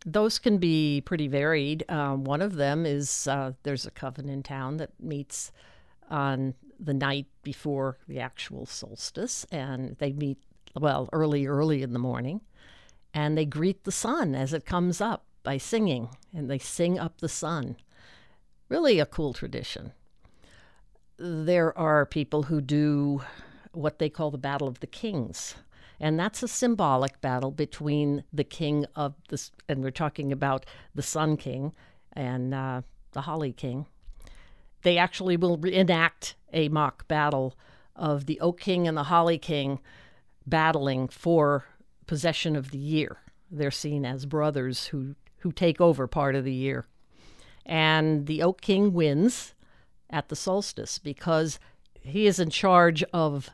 Those 0.05 0.39
can 0.39 0.57
be 0.57 1.01
pretty 1.05 1.27
varied. 1.27 1.85
Um, 1.89 2.23
one 2.23 2.41
of 2.41 2.55
them 2.55 2.85
is 2.85 3.27
uh, 3.27 3.53
there's 3.63 3.85
a 3.85 3.91
coven 3.91 4.29
in 4.29 4.41
town 4.41 4.77
that 4.77 4.91
meets 4.99 5.51
on 6.09 6.55
the 6.79 6.93
night 6.93 7.27
before 7.43 7.97
the 8.07 8.19
actual 8.19 8.65
solstice, 8.65 9.45
and 9.51 9.95
they 9.99 10.11
meet, 10.11 10.39
well, 10.79 11.07
early, 11.13 11.45
early 11.45 11.83
in 11.83 11.93
the 11.93 11.99
morning, 11.99 12.41
and 13.13 13.37
they 13.37 13.45
greet 13.45 13.83
the 13.83 13.91
sun 13.91 14.33
as 14.33 14.53
it 14.53 14.65
comes 14.65 14.99
up 14.99 15.25
by 15.43 15.57
singing, 15.57 16.09
and 16.33 16.49
they 16.49 16.57
sing 16.57 16.97
up 16.97 17.19
the 17.19 17.29
sun. 17.29 17.75
Really 18.69 18.99
a 18.99 19.05
cool 19.05 19.33
tradition. 19.33 19.91
There 21.17 21.77
are 21.77 22.05
people 22.05 22.43
who 22.43 22.61
do 22.61 23.21
what 23.73 23.99
they 23.99 24.09
call 24.09 24.31
the 24.31 24.37
Battle 24.37 24.67
of 24.67 24.79
the 24.79 24.87
Kings. 24.87 25.55
And 26.01 26.19
that's 26.19 26.41
a 26.41 26.47
symbolic 26.47 27.21
battle 27.21 27.51
between 27.51 28.23
the 28.33 28.43
king 28.43 28.87
of 28.95 29.13
this, 29.29 29.51
and 29.69 29.83
we're 29.83 29.91
talking 29.91 30.31
about 30.31 30.65
the 30.95 31.03
Sun 31.03 31.37
King 31.37 31.73
and 32.13 32.55
uh, 32.55 32.81
the 33.11 33.21
Holly 33.21 33.53
King, 33.53 33.85
they 34.81 34.97
actually 34.97 35.37
will 35.37 35.63
enact 35.63 36.33
a 36.51 36.69
mock 36.69 37.07
battle 37.07 37.55
of 37.95 38.25
the 38.25 38.39
Oak 38.39 38.59
King 38.59 38.87
and 38.87 38.97
the 38.97 39.03
Holly 39.03 39.37
King 39.37 39.79
battling 40.47 41.07
for 41.07 41.65
possession 42.07 42.55
of 42.55 42.71
the 42.71 42.79
year. 42.79 43.17
They're 43.51 43.69
seen 43.69 44.03
as 44.03 44.25
brothers 44.25 44.87
who, 44.87 45.13
who 45.37 45.51
take 45.51 45.79
over 45.79 46.07
part 46.07 46.33
of 46.33 46.45
the 46.45 46.53
year. 46.53 46.87
And 47.63 48.25
the 48.25 48.41
Oak 48.41 48.61
King 48.61 48.91
wins 48.91 49.53
at 50.09 50.29
the 50.29 50.35
solstice 50.35 50.97
because 50.97 51.59
he 52.01 52.25
is 52.25 52.39
in 52.39 52.49
charge 52.49 53.03
of 53.13 53.51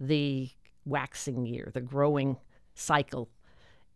the 0.00 0.50
waxing 0.84 1.46
year, 1.46 1.70
the 1.72 1.80
growing 1.80 2.36
cycle. 2.74 3.28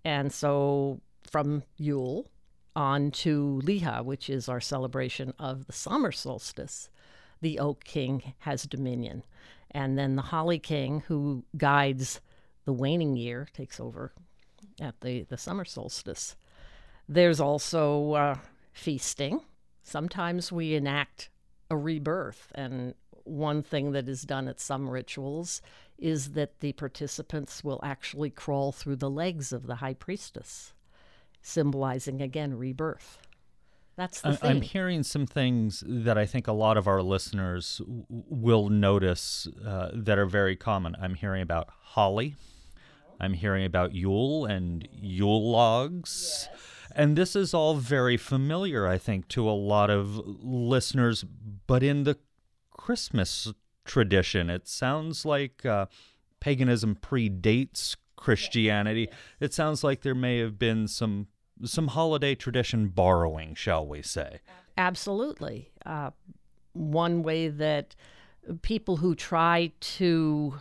And 0.05 0.33
so 0.33 1.01
from 1.22 1.62
Yule, 1.77 2.31
on 2.74 3.11
to 3.11 3.61
Litha, 3.64 4.05
which 4.05 4.31
is 4.31 4.48
our 4.48 4.61
celebration 4.61 5.35
of 5.38 5.66
the 5.66 5.72
summer 5.72 6.12
solstice, 6.12 6.88
the 7.40 7.59
Oak 7.59 7.85
King 7.85 8.35
has 8.40 8.64
dominion. 8.64 9.24
And 9.70 9.98
then 9.98 10.16
the 10.16 10.22
Holly 10.22 10.59
King, 10.59 11.03
who 11.09 11.44
guides 11.57 12.20
the 12.64 12.72
waning 12.72 13.16
year, 13.16 13.48
takes 13.53 13.81
over 13.81 14.12
at 14.81 15.01
the, 15.01 15.22
the 15.24 15.37
summer 15.37 15.64
solstice. 15.64 16.37
There's 17.09 17.40
also 17.40 18.12
uh, 18.12 18.37
feasting. 18.72 19.40
Sometimes 19.83 20.53
we 20.53 20.74
enact 20.74 21.31
a 21.70 21.77
rebirth. 21.77 22.53
And 22.55 22.94
one 23.24 23.62
thing 23.62 23.92
that 23.92 24.09
is 24.09 24.22
done 24.22 24.48
at 24.48 24.61
some 24.61 24.88
rituals 24.88 25.61
is 25.99 26.33
that 26.33 26.61
the 26.61 26.73
participants 26.73 27.65
will 27.65 27.81
actually 27.83 28.31
crawl 28.31 28.73
through 28.73 28.97
the 28.97 29.11
legs 29.11 29.53
of 29.53 29.67
the 29.67 29.77
high 29.77 29.95
priestess 29.95 30.73
symbolizing 31.41 32.21
again 32.21 32.55
rebirth. 32.55 33.19
That's 33.97 34.21
the 34.21 34.37
thing. 34.37 34.51
I'm 34.51 34.61
hearing 34.61 35.03
some 35.03 35.27
things 35.27 35.83
that 35.85 36.17
I 36.17 36.25
think 36.25 36.47
a 36.47 36.53
lot 36.53 36.77
of 36.77 36.87
our 36.87 37.03
listeners 37.03 37.79
w- 37.79 38.05
will 38.09 38.69
notice 38.69 39.49
uh, 39.67 39.91
that 39.93 40.19
are 40.19 40.27
very 40.27 40.55
common. 40.55 40.95
I'm 41.01 41.15
hearing 41.15 41.43
about 41.43 41.69
holly. 41.69 42.37
I'm 43.19 43.33
hearing 43.33 43.65
about 43.65 43.95
Yule 43.95 44.45
and 44.45 44.87
Yule 44.93 45.51
logs. 45.51 46.49
Yes. 46.49 46.63
And 46.95 47.17
this 47.17 47.35
is 47.35 47.53
all 47.53 47.75
very 47.75 48.17
familiar, 48.17 48.87
I 48.87 48.99
think, 48.99 49.27
to 49.29 49.49
a 49.49 49.51
lot 49.51 49.91
of 49.91 50.17
listeners. 50.17 51.25
But 51.67 51.83
in 51.83 52.05
the 52.05 52.19
Christmas 52.71 53.53
tradition, 53.88 54.51
it 54.51 54.68
sounds 54.68 55.24
like 55.24 55.66
uh, 55.66 55.87
paganism 56.38 56.94
predates 56.94 57.96
Christianity, 58.14 59.09
it 59.40 59.53
sounds 59.53 59.83
like 59.83 60.03
there 60.03 60.14
may 60.14 60.38
have 60.38 60.59
been 60.59 60.87
some 60.87 61.27
some 61.64 61.88
holiday 61.88 62.37
tradition 62.37 62.87
borrowing, 62.87 63.55
shall 63.57 63.85
we 63.85 64.01
say? 64.01 64.38
Absolutely. 64.77 65.72
Uh, 65.85 66.11
one 66.72 67.24
way 67.24 67.48
that 67.48 67.96
people 68.62 68.98
who 68.98 69.16
try 69.16 69.72
to 69.81 70.55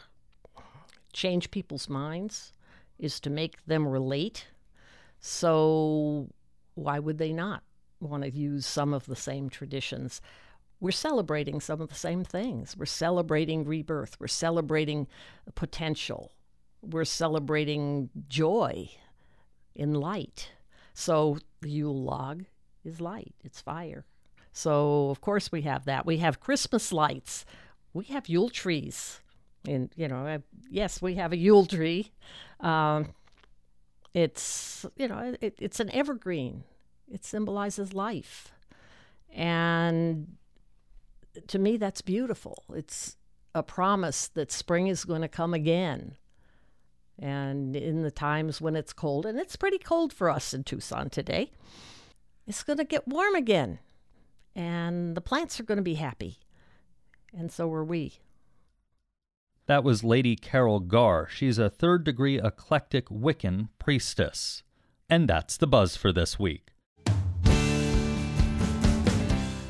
change 1.13 1.51
people's 1.51 1.87
minds 1.87 2.53
is 2.97 3.19
to 3.19 3.29
make 3.29 3.63
them 3.65 3.87
relate. 3.87 4.47
So, 5.19 6.29
why 6.73 6.99
would 6.99 7.19
they 7.19 7.31
not 7.31 7.63
want 7.99 8.23
to 8.23 8.29
use 8.29 8.65
some 8.65 8.93
of 8.93 9.05
the 9.05 9.15
same 9.15 9.49
traditions? 9.49 10.21
We're 10.79 10.91
celebrating 10.91 11.59
some 11.59 11.81
of 11.81 11.89
the 11.89 11.95
same 11.95 12.23
things. 12.23 12.75
We're 12.77 12.85
celebrating 12.85 13.65
rebirth. 13.65 14.17
We're 14.19 14.27
celebrating 14.27 15.07
potential. 15.55 16.31
We're 16.81 17.05
celebrating 17.05 18.09
joy 18.27 18.89
in 19.75 19.93
light. 19.93 20.51
So, 20.93 21.39
the 21.61 21.69
Yule 21.69 22.03
log 22.03 22.45
is 22.83 23.01
light, 23.01 23.33
it's 23.43 23.61
fire. 23.61 24.05
So, 24.51 25.09
of 25.09 25.21
course, 25.21 25.51
we 25.51 25.61
have 25.63 25.85
that. 25.85 26.05
We 26.05 26.17
have 26.17 26.39
Christmas 26.39 26.91
lights. 26.91 27.45
We 27.93 28.05
have 28.05 28.27
Yule 28.27 28.49
trees. 28.49 29.19
And, 29.67 29.91
you 29.95 30.07
know, 30.07 30.41
yes, 30.69 31.01
we 31.01 31.15
have 31.15 31.31
a 31.31 31.37
Yule 31.37 31.65
tree. 31.65 32.11
Um, 32.59 33.13
it's, 34.13 34.85
you 34.95 35.07
know, 35.07 35.35
it, 35.41 35.55
it's 35.59 35.79
an 35.79 35.91
evergreen, 35.91 36.63
it 37.11 37.23
symbolizes 37.23 37.93
life. 37.93 38.51
And 39.31 40.37
to 41.47 41.59
me, 41.59 41.77
that's 41.77 42.01
beautiful. 42.01 42.63
It's 42.73 43.17
a 43.53 43.63
promise 43.63 44.27
that 44.29 44.51
spring 44.51 44.87
is 44.87 45.05
going 45.05 45.21
to 45.21 45.27
come 45.27 45.53
again. 45.53 46.15
And 47.19 47.75
in 47.75 48.03
the 48.03 48.11
times 48.11 48.61
when 48.61 48.75
it's 48.75 48.93
cold, 48.93 49.25
and 49.25 49.39
it's 49.39 49.55
pretty 49.55 49.79
cold 49.79 50.13
for 50.13 50.29
us 50.29 50.53
in 50.53 50.63
Tucson 50.63 51.09
today, 51.09 51.51
it's 52.45 52.63
going 52.63 52.77
to 52.77 52.83
get 52.83 53.07
warm 53.07 53.35
again. 53.35 53.79
And 54.55 55.15
the 55.15 55.21
plants 55.21 55.59
are 55.59 55.63
going 55.63 55.77
to 55.77 55.83
be 55.83 55.95
happy. 55.95 56.37
And 57.35 57.51
so 57.51 57.71
are 57.73 57.83
we. 57.83 58.19
That 59.65 59.83
was 59.83 60.03
Lady 60.03 60.35
Carol 60.35 60.79
Gar. 60.79 61.27
She's 61.29 61.57
a 61.57 61.69
third 61.69 62.03
degree 62.03 62.39
eclectic 62.39 63.07
Wiccan 63.09 63.69
priestess. 63.79 64.63
And 65.09 65.27
that's 65.27 65.57
the 65.57 65.67
buzz 65.67 65.97
for 65.97 66.13
this 66.13 66.39
week. 66.39 66.69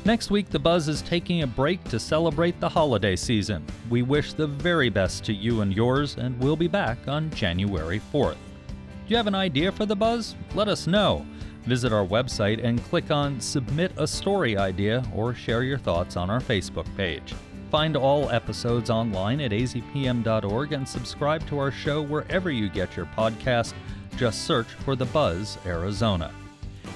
Next 0.08 0.30
week, 0.30 0.48
The 0.48 0.58
Buzz 0.58 0.88
is 0.88 1.02
taking 1.02 1.42
a 1.42 1.46
break 1.46 1.84
to 1.90 2.00
celebrate 2.00 2.58
the 2.60 2.68
holiday 2.70 3.14
season. 3.14 3.62
We 3.90 4.00
wish 4.00 4.32
the 4.32 4.46
very 4.46 4.88
best 4.88 5.22
to 5.24 5.34
you 5.34 5.60
and 5.60 5.70
yours, 5.70 6.16
and 6.16 6.40
we'll 6.40 6.56
be 6.56 6.66
back 6.66 6.96
on 7.06 7.28
January 7.32 8.00
4th. 8.10 8.38
Do 8.68 9.08
you 9.08 9.18
have 9.18 9.26
an 9.26 9.34
idea 9.34 9.70
for 9.70 9.84
The 9.84 9.94
Buzz? 9.94 10.34
Let 10.54 10.66
us 10.66 10.86
know. 10.86 11.26
Visit 11.64 11.92
our 11.92 12.06
website 12.06 12.64
and 12.64 12.82
click 12.84 13.10
on 13.10 13.38
Submit 13.38 13.92
a 13.98 14.06
Story 14.06 14.56
Idea 14.56 15.04
or 15.14 15.34
share 15.34 15.62
your 15.62 15.76
thoughts 15.76 16.16
on 16.16 16.30
our 16.30 16.40
Facebook 16.40 16.86
page. 16.96 17.34
Find 17.70 17.94
all 17.94 18.30
episodes 18.30 18.88
online 18.88 19.42
at 19.42 19.50
azpm.org 19.50 20.72
and 20.72 20.88
subscribe 20.88 21.46
to 21.48 21.58
our 21.58 21.70
show 21.70 22.00
wherever 22.00 22.50
you 22.50 22.70
get 22.70 22.96
your 22.96 23.10
podcast. 23.14 23.74
Just 24.16 24.46
search 24.46 24.68
for 24.68 24.96
The 24.96 25.04
Buzz 25.04 25.58
Arizona. 25.66 26.32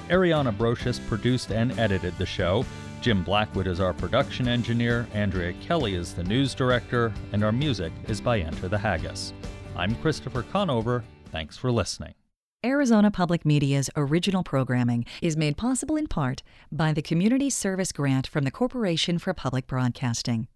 Ariana 0.09 0.57
Brocious 0.57 0.99
produced 1.09 1.51
and 1.53 1.79
edited 1.79 2.17
the 2.17 2.25
show. 2.25 2.65
Jim 3.03 3.25
Blackwood 3.25 3.67
is 3.67 3.81
our 3.81 3.93
production 3.93 4.47
engineer, 4.47 5.09
Andrea 5.13 5.53
Kelly 5.55 5.97
is 5.97 6.15
the 6.15 6.23
news 6.23 6.55
director, 6.55 7.13
and 7.33 7.43
our 7.43 7.51
music 7.51 7.93
is 8.07 8.21
by 8.21 8.39
Enter 8.39 8.69
the 8.69 8.79
Haggis. 8.79 9.33
I'm 9.75 9.97
Christopher 9.97 10.45
Conover. 10.45 11.03
Thanks 11.33 11.57
for 11.57 11.73
listening. 11.73 12.15
Arizona 12.65 13.11
Public 13.11 13.45
Media's 13.45 13.91
original 13.97 14.45
programming 14.45 15.05
is 15.21 15.37
made 15.37 15.57
possible 15.57 15.97
in 15.97 16.07
part 16.07 16.45
by 16.71 16.93
the 16.93 17.03
Community 17.03 17.51
Service 17.51 17.91
Grant 17.91 18.29
from 18.29 18.45
the 18.45 18.53
Corporation 18.53 19.19
for 19.19 19.35
Public 19.35 19.67
Broadcasting. 19.67 20.47